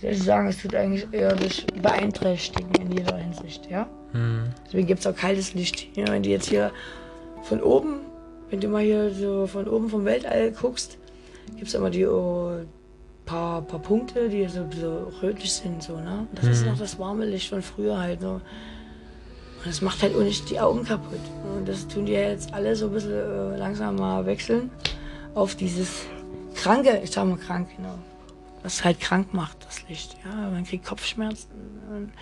ich 0.00 0.22
sagen, 0.22 0.48
es 0.48 0.58
tut 0.58 0.74
eigentlich 0.74 1.06
eher 1.12 1.34
dich 1.34 1.66
beeinträchtigen 1.80 2.72
in 2.74 2.92
jeder 2.92 3.16
Hinsicht, 3.16 3.70
ja. 3.70 3.88
Mhm. 4.12 4.50
Deswegen 4.66 4.86
gibt 4.86 5.00
es 5.00 5.06
auch 5.06 5.14
kaltes 5.14 5.54
Licht. 5.54 5.96
Ja, 5.96 6.08
wenn 6.08 6.22
du 6.22 6.30
jetzt 6.30 6.48
hier 6.48 6.70
von 7.42 7.62
oben, 7.62 8.00
wenn 8.50 8.60
du 8.60 8.68
mal 8.68 8.82
hier 8.82 9.10
so 9.12 9.46
von 9.46 9.68
oben 9.68 9.88
vom 9.88 10.04
Weltall 10.04 10.52
guckst, 10.52 10.98
gibt 11.56 11.68
es 11.68 11.74
immer 11.74 11.90
die 11.90 12.06
oh, 12.06 12.52
paar, 13.28 13.62
paar 13.62 13.80
Punkte, 13.80 14.28
die 14.28 14.46
so, 14.46 14.66
so 14.80 15.12
rötlich 15.22 15.52
sind. 15.52 15.82
So, 15.82 15.96
ne? 15.96 16.26
Das 16.34 16.46
ist 16.46 16.66
noch 16.66 16.78
das 16.78 16.98
warme 16.98 17.24
Licht 17.26 17.50
von 17.50 17.62
früher 17.62 17.98
halt. 17.98 18.20
Ne? 18.20 18.30
Und 18.30 19.66
das 19.66 19.82
macht 19.82 20.02
halt 20.02 20.14
auch 20.16 20.22
nicht 20.22 20.48
die 20.50 20.58
Augen 20.58 20.84
kaputt. 20.84 21.20
Und 21.56 21.68
das 21.68 21.86
tun 21.86 22.06
die 22.06 22.12
ja 22.12 22.20
jetzt 22.20 22.54
alle 22.54 22.74
so 22.74 22.86
ein 22.86 22.92
bisschen 22.92 23.12
äh, 23.12 23.56
langsam 23.56 23.96
mal 23.96 24.24
wechseln 24.24 24.70
auf 25.34 25.54
dieses 25.54 26.06
kranke, 26.62 27.00
ich 27.02 27.10
sag 27.10 27.24
mal 27.26 27.36
krank, 27.38 27.68
genau. 27.76 27.94
Was 28.62 28.84
halt 28.84 29.00
krank 29.00 29.32
macht, 29.34 29.64
das 29.66 29.88
Licht. 29.88 30.16
Ja, 30.24 30.50
man 30.50 30.64
kriegt 30.64 30.84
Kopfschmerzen. 30.84 31.48
Und 31.90 32.12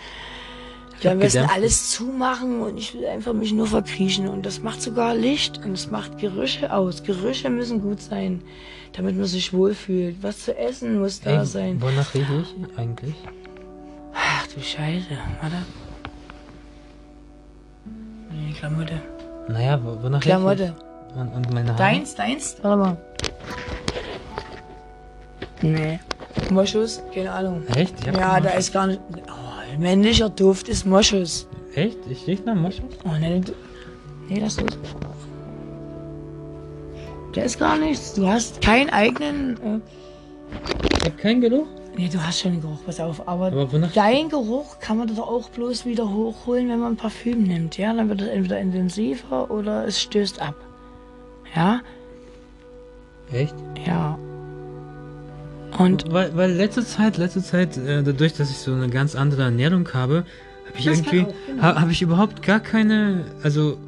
Ja, 1.03 1.13
am 1.13 1.19
besten 1.19 1.39
Abgedämpft. 1.39 1.55
alles 1.57 1.91
zumachen 1.91 2.61
und 2.61 2.77
ich 2.79 2.95
will 2.95 3.07
einfach 3.07 3.33
mich 3.33 3.53
nur 3.53 3.67
verkriechen. 3.67 4.29
Und 4.29 4.45
das 4.47 4.61
macht 4.61 4.81
sogar 4.83 5.15
Licht 5.15 5.65
und 5.65 5.73
es 5.73 5.91
macht 5.91 6.19
Gerüche 6.19 6.73
aus. 6.73 7.03
Gerüche 7.03 7.49
müssen 7.51 7.81
gut 7.83 8.01
sein, 8.03 8.43
damit 8.93 9.17
man 9.17 9.25
sich 9.27 9.53
wohlfühlt. 9.53 10.23
Was 10.23 10.45
zu 10.45 10.57
essen 10.57 11.01
muss 11.01 11.21
da 11.21 11.41
Ey, 11.41 11.47
sein. 11.47 11.81
Wonach 11.83 12.15
rieche 12.15 12.45
ich 12.71 12.79
eigentlich? 12.79 13.15
Ach 14.15 14.47
du 14.49 14.61
Scheiße, 14.61 15.09
warte. 15.41 15.57
Nee, 18.31 18.53
Klamotte. 18.53 19.01
Naja, 19.49 19.81
wo- 19.83 20.03
wonach 20.03 20.21
Klamotte. 20.21 20.63
rieche 20.65 20.75
ich? 21.11 21.17
Und, 21.17 21.29
und 21.35 21.53
meine 21.55 21.69
Haare? 21.71 21.79
Deins, 21.79 22.15
deins? 22.15 22.57
Warte 22.63 22.77
mal. 22.79 22.97
Nee. 25.73 25.99
Moschus? 26.51 27.03
Keine 27.15 27.33
Ahnung. 27.33 27.63
Echt? 27.75 27.95
Ich 28.01 28.09
hab 28.09 28.17
Ja, 28.19 28.41
da 28.41 28.51
ist 28.51 28.73
gar 28.73 28.87
nicht. 28.87 29.01
Oh, 29.29 29.79
männlicher 29.81 30.29
Duft 30.29 30.69
ist 30.69 30.87
Moschus. 30.87 31.49
Echt? 31.75 31.99
Ich 32.09 32.27
rieche 32.27 32.43
nach 32.45 32.55
Moschus? 32.55 32.85
Oh, 33.05 33.11
nee, 33.19 33.41
du, 33.41 33.53
nee, 34.29 34.41
das 34.41 34.57
ist. 34.59 34.79
Der 37.35 37.45
ist 37.45 37.59
gar 37.59 37.77
nichts. 37.79 38.15
Du 38.15 38.27
hast 38.27 38.61
keinen 38.63 38.91
eigenen. 38.91 39.57
Äh, 39.63 39.81
Ich 40.99 41.05
habe 41.05 41.17
keinen 41.17 41.41
Geruch. 41.41 41.67
nee, 41.97 42.09
du 42.09 42.19
hast 42.25 42.41
schon 42.41 42.53
einen 42.53 42.61
Geruch, 42.63 42.79
pass 42.87 42.99
auf. 43.01 43.27
Aber, 43.29 43.47
Aber 43.49 43.71
wonach- 43.73 43.93
dein 43.93 44.29
Geruch 44.29 44.79
kann 44.81 44.99
man 44.99 45.09
doch 45.15 45.27
auch 45.29 45.51
bloß 45.51 45.85
wieder 45.85 46.09
hochholen, 46.13 46.69
wenn 46.69 46.79
man 46.81 46.93
ein 46.93 46.97
Parfüm 46.97 47.43
nimmt. 47.43 47.77
Ja, 47.77 47.93
dann 47.93 48.09
wird 48.09 48.23
es 48.23 48.29
entweder 48.29 48.59
intensiver 48.61 49.51
oder 49.51 49.87
es 49.87 50.01
stößt 50.01 50.41
ab. 50.41 50.55
Ja, 51.55 51.81
Echt? 53.33 53.55
ja. 53.87 54.19
Und 55.79 56.11
Weil, 56.13 56.35
weil 56.37 56.53
letzte 56.53 56.85
Zeit, 56.85 57.19
letzte 57.19 57.43
Zeit, 57.43 57.77
äh, 57.77 58.03
dadurch, 58.03 58.35
dass 58.35 58.51
ich 58.51 58.59
so 58.59 58.73
eine 58.73 58.89
ganz 58.89 59.15
andere 59.15 59.43
Ernährung 59.43 59.89
habe, 59.93 60.25
habe 60.67 60.79
ich 60.79 60.85
Das 60.87 60.99
irgendwie, 60.99 61.27
genau. 61.47 61.63
ha, 61.63 61.81
habe 61.81 61.93
ich 61.93 62.03
überhaupt 62.03 62.43
gar 62.43 62.61
keine, 62.61 63.25
also, 63.43 63.79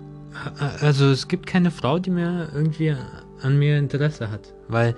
also 0.81 1.11
es 1.11 1.29
gibt 1.29 1.47
keine 1.47 1.71
Frau, 1.71 1.99
die 1.99 2.11
mir 2.11 2.49
irgendwie 2.55 2.95
an 3.43 3.59
mir 3.59 3.79
Interesse 3.79 4.31
hat, 4.31 4.53
weil, 4.69 4.95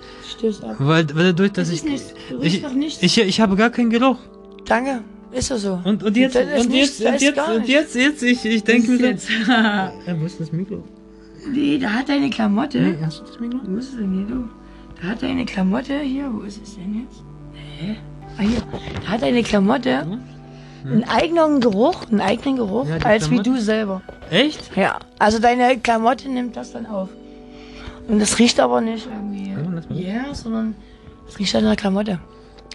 weil, 0.79 1.07
weil 1.15 1.25
dadurch, 1.25 1.51
dass 1.53 1.69
Das 1.69 1.77
ich, 1.77 1.89
riechst 1.89 2.15
ich, 2.41 3.03
ich, 3.03 3.17
ich 3.19 3.41
habe 3.41 3.55
gar 3.55 3.69
keinen 3.69 3.89
Geruch. 3.89 4.17
Danke. 4.65 5.01
Ist 5.31 5.49
doch 5.49 5.57
so. 5.57 5.79
Und, 5.85 6.03
und 6.03 6.17
jetzt, 6.17 6.35
Das 6.35 6.65
und 6.65 6.71
nichts, 6.71 6.99
jetzt, 6.99 7.13
und 7.13 7.21
jetzt, 7.21 7.49
und 7.49 7.67
jetzt, 7.67 7.95
jetzt, 7.95 8.23
ich, 8.23 8.43
ich 8.43 8.63
denke 8.63 8.91
mir 8.91 9.17
so, 9.17 9.27
wo 10.19 10.25
ist 10.25 10.39
das 10.39 10.51
Mikro? 10.51 10.83
nee, 11.51 11.77
da 11.77 11.89
hat 11.89 12.09
deine 12.09 12.29
Klamotte. 12.29 12.79
Hey, 12.79 12.97
hast 13.01 13.21
du 13.21 13.23
das 13.25 13.39
Mikro? 13.39 13.59
Wo 13.65 13.77
ist 13.77 13.91
hier, 13.91 14.25
du? 14.27 14.49
Da 15.01 15.07
hat 15.09 15.23
deine 15.23 15.45
Klamotte 15.45 15.99
hier. 15.99 16.29
Wo 16.33 16.41
ist 16.41 16.61
es 16.61 16.75
denn 16.75 17.01
jetzt? 17.07 17.23
Hä? 17.79 17.95
Ah, 18.37 18.41
hier. 18.41 18.61
Da 19.03 19.11
hat 19.11 19.21
deine 19.21 19.43
Klamotte 19.43 20.05
einen 20.85 21.03
eigenen 21.03 21.59
Geruch, 21.59 22.05
einen 22.09 22.21
eigenen 22.21 22.57
Geruch, 22.57 22.87
Ja, 22.87 22.95
als 23.03 23.25
wie 23.29 23.35
Klamotte? 23.35 23.49
du 23.51 23.61
selber. 23.61 24.01
Echt? 24.29 24.75
Ja. 24.75 24.99
Also 25.19 25.39
deine 25.39 25.77
Klamotte 25.79 26.29
nimmt 26.29 26.55
das 26.55 26.71
dann 26.73 26.85
auf. 26.85 27.09
Und 28.07 28.19
das 28.19 28.39
riecht 28.39 28.59
aber 28.59 28.81
nicht 28.81 29.07
irgendwie. 29.07 29.51
Ja. 29.99 30.25
Ja, 30.27 30.33
sondern 30.33 30.75
es 31.27 31.37
riecht 31.39 31.55
an 31.55 31.63
der 31.65 31.75
Klamotte. 31.75 32.19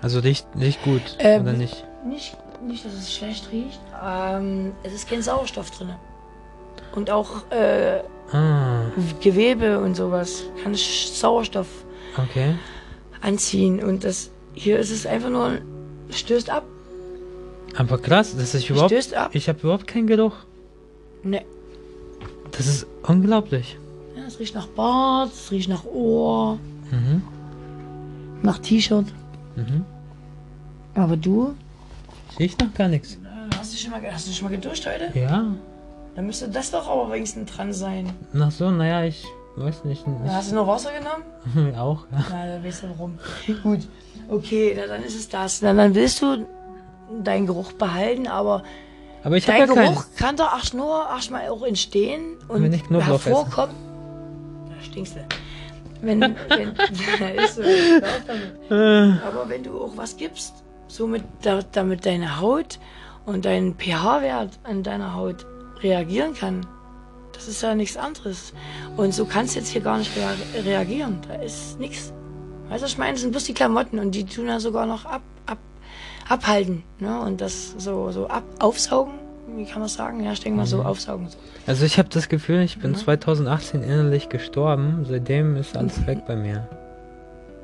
Also 0.02 0.20
riecht, 0.20 0.46
riecht 0.58 0.82
gut, 0.84 1.02
Ähm, 1.18 1.42
oder 1.42 1.52
nicht? 1.54 1.84
Nicht, 2.06 2.36
nicht, 2.66 2.84
dass 2.84 2.92
es 2.92 3.12
schlecht 3.14 3.50
riecht. 3.52 3.80
Ähm, 4.04 4.72
es 4.82 4.92
ist 4.94 5.08
kein 5.08 5.22
Sauerstoff 5.22 5.70
drin. 5.70 5.90
Und 6.94 7.10
auch 7.10 7.50
äh, 7.50 8.00
Ah, 8.32 8.82
Gewebe 9.20 9.78
und 9.78 9.94
sowas 9.94 10.42
kann 10.62 10.74
Sauerstoff 10.74 11.68
okay. 12.18 12.54
anziehen. 13.20 13.82
Und 13.82 14.04
das 14.04 14.30
hier 14.54 14.78
ist 14.78 14.90
es 14.90 15.06
einfach 15.06 15.30
nur, 15.30 15.58
stößt 16.10 16.50
ab. 16.50 16.64
Aber 17.76 17.98
krass, 17.98 18.36
dass 18.36 18.54
ich 18.54 18.70
überhaupt, 18.70 18.90
Stößt 18.92 19.14
ab. 19.14 19.30
ich 19.34 19.48
habe 19.48 19.58
überhaupt 19.60 19.86
keinen 19.86 20.06
Geruch. 20.06 20.34
Ne. 21.22 21.42
Das 22.52 22.66
ist 22.66 22.86
unglaublich. 23.02 23.76
Ja, 24.16 24.24
es 24.26 24.38
riecht 24.38 24.54
nach 24.54 24.66
Bart, 24.68 25.30
es 25.32 25.50
riecht 25.50 25.68
nach 25.68 25.84
Ohr, 25.84 26.58
Mhm. 26.90 27.22
nach 28.42 28.58
T-Shirt. 28.58 29.06
Mhm. 29.56 29.84
Aber 30.94 31.16
du? 31.16 31.54
Ich 32.32 32.38
riech 32.38 32.58
noch 32.58 32.72
gar 32.72 32.88
nichts. 32.88 33.18
Hast 33.58 33.74
du 33.74 33.76
schon 33.78 33.90
mal, 33.90 34.00
hast 34.10 34.26
du 34.28 34.32
schon 34.32 34.48
mal 34.48 34.56
geduscht 34.56 34.86
heute? 34.86 35.18
Ja. 35.18 35.54
Dann 36.14 36.26
müsste 36.26 36.48
das 36.48 36.70
doch 36.70 36.88
aber 36.88 37.12
wenigstens 37.12 37.50
dran 37.50 37.72
sein. 37.74 38.10
Ach 38.38 38.50
so, 38.50 38.70
naja, 38.70 39.04
ich 39.04 39.24
weiß 39.56 39.84
nicht. 39.84 40.04
Ja, 40.06 40.32
Hast 40.34 40.50
du 40.50 40.54
noch 40.56 40.66
Wasser 40.66 40.90
genommen? 40.92 41.74
Auch, 41.78 42.06
ja. 42.12 42.24
Na, 42.30 42.46
dann 42.46 42.64
weißt 42.64 42.82
du 42.84 42.88
warum. 42.90 43.18
Gut. 43.62 43.80
Okay, 44.28 44.74
na, 44.76 44.86
dann 44.86 45.02
ist 45.02 45.16
es 45.16 45.28
das. 45.28 45.62
Na, 45.62 45.72
dann 45.72 45.94
willst 45.94 46.20
du 46.22 46.46
deinen 47.22 47.46
Geruch 47.46 47.72
behalten, 47.72 48.26
aber 48.26 48.62
Aber 49.22 49.36
ich 49.36 49.46
dein 49.46 49.60
ja 49.60 49.66
keinen. 49.66 49.94
Geruch 49.94 50.04
kann 50.16 50.36
doch 50.36 50.52
erst 50.52 50.74
nur 50.74 51.06
erstmal 51.08 51.48
auch 51.48 51.62
entstehen 51.62 52.36
und 52.48 52.62
Wenn 52.62 52.72
ich 52.72 52.88
hervorkommen. 52.90 53.74
Da 54.68 54.84
stinkst 54.84 55.16
du. 55.16 55.20
Wenn, 56.02 56.20
wenn, 56.20 56.74
ist 57.38 57.54
so. 57.54 57.62
Äh, 57.62 59.12
Aber 59.26 59.48
wenn 59.48 59.62
du 59.62 59.80
auch 59.80 59.96
was 59.96 60.16
gibst, 60.16 60.62
somit 60.88 61.24
da, 61.42 61.60
damit 61.72 62.04
deine 62.04 62.40
Haut 62.40 62.78
und 63.24 63.44
dein 63.44 63.74
pH-Wert 63.76 64.58
an 64.64 64.82
deiner 64.82 65.14
Haut 65.14 65.46
reagieren 65.82 66.34
kann, 66.34 66.66
das 67.36 67.46
ist 67.48 67.62
ja 67.62 67.74
nichts 67.74 67.96
anderes. 67.96 68.52
Und 68.96 69.12
so 69.14 69.24
kannst 69.24 69.54
du 69.54 69.60
jetzt 69.60 69.68
hier 69.68 69.80
gar 69.80 69.98
nicht 69.98 70.10
rea 70.16 70.34
reagieren. 70.62 71.18
Da 71.28 71.34
ist 71.36 71.78
nichts. 71.78 72.12
Weißt 72.68 72.82
du, 72.82 72.86
ich 72.88 72.98
meine? 72.98 73.12
Das 73.12 73.20
sind 73.22 73.30
bloß 73.30 73.44
die 73.44 73.54
Klamotten 73.54 73.98
und 73.98 74.12
die 74.14 74.24
tun 74.24 74.46
ja 74.48 74.58
sogar 74.58 74.86
noch 74.86 75.04
ab, 75.04 75.22
ab, 75.46 75.58
abhalten. 76.28 76.82
Ne? 76.98 77.20
Und 77.20 77.40
das 77.40 77.74
so, 77.78 78.10
so 78.10 78.26
ab, 78.26 78.42
aufsaugen, 78.58 79.14
wie 79.54 79.64
kann 79.64 79.80
man 79.80 79.88
sagen? 79.88 80.24
Ja, 80.24 80.32
ich 80.32 80.40
denke 80.40 80.56
mal 80.58 80.66
so 80.66 80.82
aufsaugen. 80.82 81.28
So. 81.28 81.36
Also 81.66 81.84
ich 81.84 81.98
habe 81.98 82.08
das 82.08 82.28
Gefühl, 82.28 82.60
ich 82.62 82.78
bin 82.78 82.92
Mhm. 82.92 82.96
2018 82.96 83.82
innerlich 83.82 84.28
gestorben. 84.28 85.04
Seitdem 85.08 85.56
ist 85.56 85.76
alles 85.76 86.04
weg 86.06 86.26
bei 86.26 86.34
mir. 86.36 86.66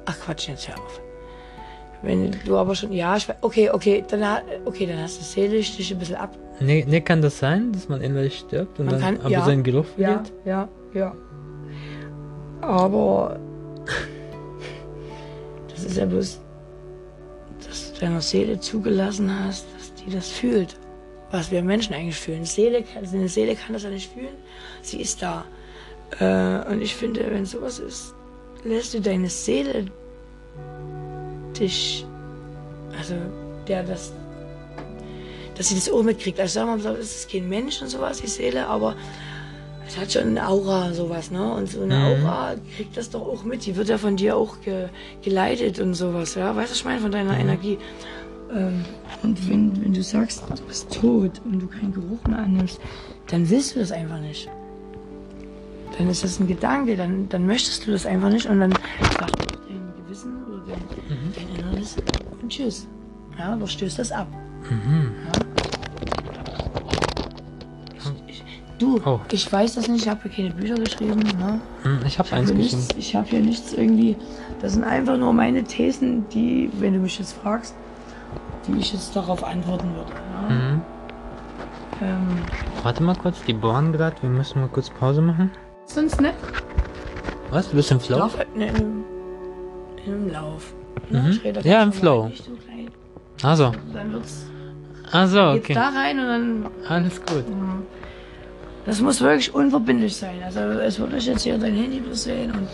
Ach 0.06 0.18
Quatsch, 0.20 0.48
jetzt 0.48 0.68
hör 0.68 0.76
auf. 0.78 1.00
Wenn 2.02 2.32
du 2.44 2.56
aber 2.56 2.74
schon, 2.74 2.92
ja, 2.92 3.16
ich, 3.16 3.28
okay, 3.42 3.70
okay, 3.70 4.04
dann, 4.08 4.42
okay, 4.64 4.86
dann 4.86 4.98
hast 4.98 5.20
du 5.20 5.24
seelisch 5.24 5.76
dich 5.76 5.92
ein 5.92 5.98
bisschen 6.00 6.16
ab, 6.16 6.36
Nee, 6.64 6.84
nee, 6.88 7.00
kann 7.00 7.22
das 7.22 7.38
sein, 7.38 7.72
dass 7.72 7.88
man 7.88 8.00
innerlich 8.00 8.38
stirbt 8.38 8.78
und 8.78 8.86
Man 8.86 8.94
dann 8.94 9.02
kann- 9.02 9.20
aber 9.20 9.30
ja. 9.30 9.44
seinen 9.44 9.62
Geruch 9.62 9.86
Ja, 9.96 10.08
verliert? 10.14 10.32
ja, 10.44 10.68
ja. 10.94 11.14
Aber 12.60 13.38
das 15.68 15.84
ist 15.84 15.96
ja 15.96 16.06
bloß, 16.06 16.40
dass 17.66 17.92
du 17.92 18.00
deiner 18.00 18.20
Seele 18.20 18.60
zugelassen 18.60 19.30
hast, 19.44 19.66
dass 19.76 19.94
die 19.94 20.10
das 20.10 20.28
fühlt. 20.28 20.76
Was 21.30 21.50
wir 21.50 21.62
Menschen 21.62 21.94
eigentlich 21.94 22.18
fühlen. 22.20 22.44
Seele, 22.44 22.84
eine 23.12 23.28
Seele 23.28 23.54
kann 23.56 23.72
das 23.72 23.84
ja 23.84 23.90
nicht 23.90 24.12
fühlen. 24.12 24.36
Sie 24.82 25.00
ist 25.00 25.22
da. 25.22 25.44
Äh, 26.20 26.70
und 26.70 26.82
ich 26.82 26.94
finde, 26.94 27.24
wenn 27.30 27.46
sowas 27.46 27.78
ist, 27.78 28.14
lässt 28.64 28.92
du 28.92 29.00
deine 29.00 29.30
Seele 29.30 29.86
dich, 31.58 32.04
also 32.98 33.14
der 33.66 33.82
das, 33.82 34.12
dass 35.62 35.68
sie 35.68 35.76
das 35.76 35.88
auch 35.90 36.02
mitkriegt. 36.02 36.40
Also 36.40 36.54
sagen 36.54 36.82
wir 36.82 36.90
mal, 36.90 36.96
es 36.98 37.14
ist 37.18 37.30
kein 37.30 37.48
Mensch 37.48 37.80
und 37.82 37.88
sowas, 37.88 38.20
die 38.20 38.26
Seele, 38.26 38.66
aber 38.66 38.96
es 39.86 39.96
hat 39.96 40.12
schon 40.12 40.22
eine 40.22 40.48
Aura, 40.48 40.92
sowas, 40.92 41.30
ne? 41.30 41.52
Und 41.54 41.68
so 41.70 41.82
eine 41.82 41.94
Mhm. 41.94 42.26
Aura 42.26 42.54
kriegt 42.76 42.96
das 42.96 43.10
doch 43.10 43.20
auch 43.20 43.44
mit. 43.44 43.64
Die 43.64 43.76
wird 43.76 43.88
ja 43.88 43.96
von 43.96 44.16
dir 44.16 44.36
auch 44.36 44.60
ge 44.62 44.88
geleitet 45.22 45.78
und 45.78 45.94
sowas, 45.94 46.34
ja? 46.34 46.56
Weißt 46.56 46.70
du, 46.70 46.72
was 46.72 46.78
ich 46.78 46.84
meine? 46.84 47.00
Von 47.00 47.12
deiner 47.12 47.38
Energie. 47.38 47.78
Ähm, 48.52 48.84
und 49.22 49.48
wenn, 49.48 49.84
wenn 49.84 49.92
du 49.92 50.02
sagst, 50.02 50.42
du 50.50 50.62
bist 50.64 50.92
tot 50.92 51.40
und 51.44 51.60
du 51.60 51.68
keinen 51.68 51.92
Geruch 51.94 52.24
mehr 52.28 52.40
annimmst, 52.40 52.80
dann 53.28 53.48
willst 53.48 53.76
du 53.76 53.78
das 53.78 53.92
einfach 53.92 54.18
nicht. 54.18 54.48
Dann 55.96 56.10
ist 56.10 56.24
das 56.24 56.40
ein 56.40 56.48
Gedanke, 56.48 56.96
dann, 56.96 57.28
dann 57.28 57.46
möchtest 57.46 57.86
du 57.86 57.92
das 57.92 58.04
einfach 58.04 58.30
nicht 58.30 58.46
und 58.46 58.58
dann 58.58 58.72
sagt 58.72 59.46
dein 59.68 59.92
Gewissen 60.04 60.44
oder 60.48 60.62
dein, 60.66 61.32
dein 61.36 61.66
Inneres 61.66 61.96
und 62.40 62.48
tschüss. 62.50 62.88
Ja, 63.38 63.54
du 63.54 63.66
stößt 63.68 64.00
das 64.00 64.10
ab. 64.10 64.26
Mhm. 64.70 65.12
Ich, 65.34 65.41
du, 68.82 69.00
Oh. 69.04 69.20
ich 69.30 69.50
weiß 69.52 69.74
das 69.76 69.88
nicht, 69.88 70.02
ich 70.04 70.08
habe 70.10 70.20
hier 70.28 70.30
keine 70.30 70.54
Bücher 70.54 70.74
geschrieben. 70.74 71.20
Ne? 71.20 71.60
Hm, 71.82 72.00
Ich 72.06 72.18
habe 72.18 72.28
habe 72.30 72.40
eins 72.40 72.50
hier, 72.50 72.58
geschrieben. 72.58 72.82
nichts- 72.82 72.96
ich 72.98 73.16
hab 73.16 73.28
hier 73.28 73.40
nichts 73.40 73.72
irgendwie. 73.72 74.16
Das 74.60 74.72
sind 74.74 74.84
einfach 74.84 75.16
nur 75.16 75.32
meine 75.32 75.64
Thesen, 75.64 76.28
die, 76.30 76.70
wenn 76.78 76.92
du 76.94 76.98
mich 77.00 77.18
jetzt 77.18 77.32
fragst, 77.34 77.74
die 78.66 78.78
ich 78.78 78.92
jetzt 78.92 79.14
darauf 79.16 79.42
antworten 79.44 79.88
würde. 79.94 80.12
Ne? 80.48 80.54
Mhm. 80.54 80.80
Ähm, 82.00 82.26
Warte 82.82 83.02
mal 83.02 83.14
kurz, 83.16 83.42
die 83.46 83.52
bohren 83.52 83.92
gerade. 83.92 84.16
Wir 84.22 84.30
müssen 84.30 84.60
mal 84.60 84.68
kurz 84.68 84.90
Pause 84.90 85.20
machen. 85.22 85.50
sonst 85.86 86.20
nicht. 86.20 86.34
Was? 87.50 87.68
Du 87.70 87.76
bist 87.76 87.90
im 87.90 88.00
Flow? 88.00 88.18
Lauf, 88.18 88.36
ne, 88.56 88.66
in, 88.68 88.74
einem, 88.76 89.04
in 90.06 90.12
einem 90.14 90.30
Lauf. 90.32 90.72
Ne? 91.10 91.38
Mhm. 91.44 91.60
Ja, 91.64 91.82
im 91.82 91.92
Flow. 91.92 92.30
Also. 93.42 93.72
Dann 93.92 94.12
wird's 94.12 94.46
Also, 95.10 95.52
geht's 95.52 95.64
okay. 95.64 95.74
da 95.74 95.88
rein 95.90 96.18
und 96.18 96.26
dann 96.26 96.66
Alles 96.88 97.20
gut. 97.20 97.44
Ja. 97.48 97.54
Das 98.84 99.00
muss 99.00 99.20
wirklich 99.20 99.54
unverbindlich 99.54 100.16
sein. 100.16 100.42
Also 100.44 100.58
es 100.60 100.98
wird 100.98 101.14
euch 101.14 101.26
jetzt 101.26 101.42
hier 101.42 101.56
dein 101.56 101.74
Handy 101.74 102.02
sehen 102.12 102.50
und 102.50 102.68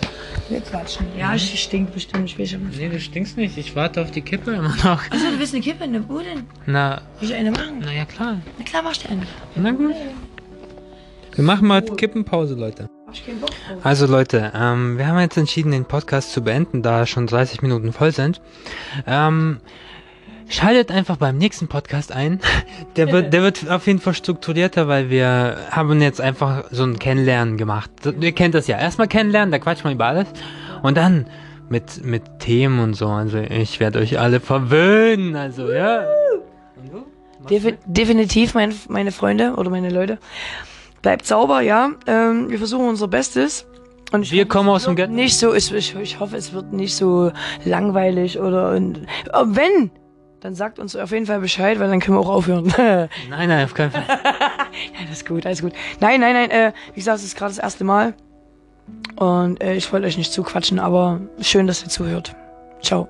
wir 0.49 0.61
quatschen. 0.63 1.07
Ja, 1.19 1.35
ich 1.35 1.63
stink 1.63 1.93
bestimmt. 1.93 2.31
Ich 2.31 2.39
weiß 2.39 2.51
schon. 2.53 2.71
Nee, 2.71 2.89
du 2.89 2.99
stinkst 2.99 3.37
nicht. 3.37 3.59
Ich 3.59 3.77
warte 3.77 4.01
auf 4.01 4.11
die 4.11 4.23
Kippe 4.23 4.53
immer 4.53 4.75
noch. 4.77 5.03
Also 5.11 5.31
du 5.31 5.39
willst 5.39 5.53
eine 5.55 5.63
Kippe? 5.63 5.87
Ne, 5.87 6.03
wo 6.09 6.19
denn? 6.21 6.45
Na, 6.67 7.03
Will 7.21 7.29
ich 7.29 7.35
eine 7.35 7.51
machen? 7.51 7.81
na 7.85 7.93
ja 7.93 8.07
klar. 8.07 8.41
Na 8.59 8.65
klar, 8.65 8.83
machst 8.83 9.05
du 9.05 9.11
eine. 9.11 9.23
Na 9.55 9.71
gut. 9.73 9.95
Wir 11.35 11.45
machen 11.45 11.69
mal 11.69 11.83
Kippenpause, 11.83 12.55
Leute. 12.55 12.89
Hab 13.07 13.15
ich 13.15 13.25
keinen 13.27 13.41
Bock 13.41 13.51
drauf. 13.51 13.79
Also 13.85 14.07
Leute, 14.07 14.51
ähm, 14.55 14.97
wir 14.99 15.07
haben 15.07 15.19
jetzt 15.21 15.37
entschieden, 15.37 15.71
den 15.73 15.85
Podcast 15.85 16.33
zu 16.33 16.43
beenden, 16.43 16.83
da 16.83 17.07
schon 17.07 17.27
30 17.27 17.63
Minuten 17.63 17.93
voll 17.93 18.13
sind. 18.13 18.41
Ähm, 19.07 19.59
schaltet 20.49 20.91
einfach 20.91 21.17
beim 21.17 21.37
nächsten 21.37 21.69
Podcast 21.69 22.13
ein. 22.13 22.41
Der 22.97 23.13
wird, 23.13 23.33
der 23.33 23.43
wird 23.43 23.69
auf 23.69 23.87
jeden 23.87 24.01
Fall 24.01 24.15
strukturierter, 24.15 24.89
weil 24.89 25.11
wir 25.11 25.57
haben 25.71 26.01
jetzt 26.01 26.21
einfach 26.21 26.65
so 26.71 26.85
ein 26.85 26.99
Kennenlernen 26.99 27.57
gemacht. 27.57 27.91
Ihr 28.21 28.33
kennt 28.33 28.55
das 28.55 28.67
ja. 28.67 28.79
Erstmal 28.79 29.09
kennenlernen, 29.09 29.53
da 29.53 29.59
quatscht 29.59 29.85
man 29.85 29.95
über 29.95 30.07
alles. 30.07 30.29
Und 30.83 30.97
dann 30.97 31.27
mit, 31.69 32.05
mit 32.05 32.23
Themen 32.39 32.81
und 32.81 32.95
so. 32.95 33.09
Also 33.09 33.39
ich 33.39 33.81
werde 33.81 33.99
euch 33.99 34.19
alle 34.19 34.41
verwöhnen. 34.41 35.37
Also, 35.37 35.71
ja. 35.71 36.05
Defi 37.49 37.77
definitiv, 37.87 38.55
mein, 38.55 38.75
meine 38.89 39.13
Freunde 39.13 39.55
oder 39.57 39.71
meine 39.71 39.91
Leute. 39.91 40.19
Bleibt 41.03 41.27
sauber, 41.27 41.61
ja. 41.61 41.91
Ähm, 42.07 42.51
wir 42.51 42.59
versuchen 42.59 42.89
unser 42.89 43.09
Bestes. 43.09 43.67
Und 44.11 44.23
ich 44.23 44.33
Wir 44.33 44.43
hoffe, 44.43 44.49
kommen 44.49 44.69
es 44.71 44.75
aus 44.75 44.85
dem 44.85 44.97
wird 44.97 45.09
Ghetto. 45.09 45.13
Nicht 45.13 45.39
so, 45.39 45.55
ich, 45.55 45.73
ich, 45.73 45.95
ich 45.95 46.21
hoffe, 46.21 46.37
es 46.37 46.53
wird 46.53 46.73
nicht 46.73 46.95
so 46.95 47.31
langweilig 47.65 48.39
oder. 48.39 48.73
Und, 48.73 48.99
äh, 48.99 49.45
wenn, 49.45 49.91
dann 50.41 50.55
sagt 50.55 50.79
uns 50.79 50.95
auf 50.95 51.11
jeden 51.11 51.27
Fall 51.27 51.41
Bescheid, 51.41 51.79
weil 51.81 51.89
dann 51.89 52.01
können 52.01 52.17
wir 52.17 52.21
auch 52.21 52.29
aufhören. 52.29 52.67
ja, 52.79 53.09
Nein, 53.29 53.49
nein, 53.49 53.65
auf 53.65 53.75
keinen 53.75 53.91
Fall. 53.91 54.05
das 55.09 55.19
ist 55.19 55.27
gut, 55.27 55.45
alles 55.47 55.63
gut. 55.63 55.73
Nein, 56.01 56.21
nein, 56.21 56.35
nein, 56.35 56.51
äh, 56.51 56.73
wie 56.95 57.01
gesagt, 57.01 57.19
es 57.19 57.25
ist 57.25 57.37
gerade 57.37 57.51
das 57.51 57.59
erste 57.59 57.85
Mal. 57.85 58.15
Und 59.17 59.63
äh, 59.63 59.75
ich 59.75 59.93
wollte 59.93 60.07
euch 60.07 60.17
nicht 60.17 60.33
zuquatschen, 60.33 60.79
aber 60.79 61.21
schön, 61.41 61.67
dass 61.67 61.83
ihr 61.83 61.89
zuhört. 61.89 62.35
Ciao. 62.81 63.09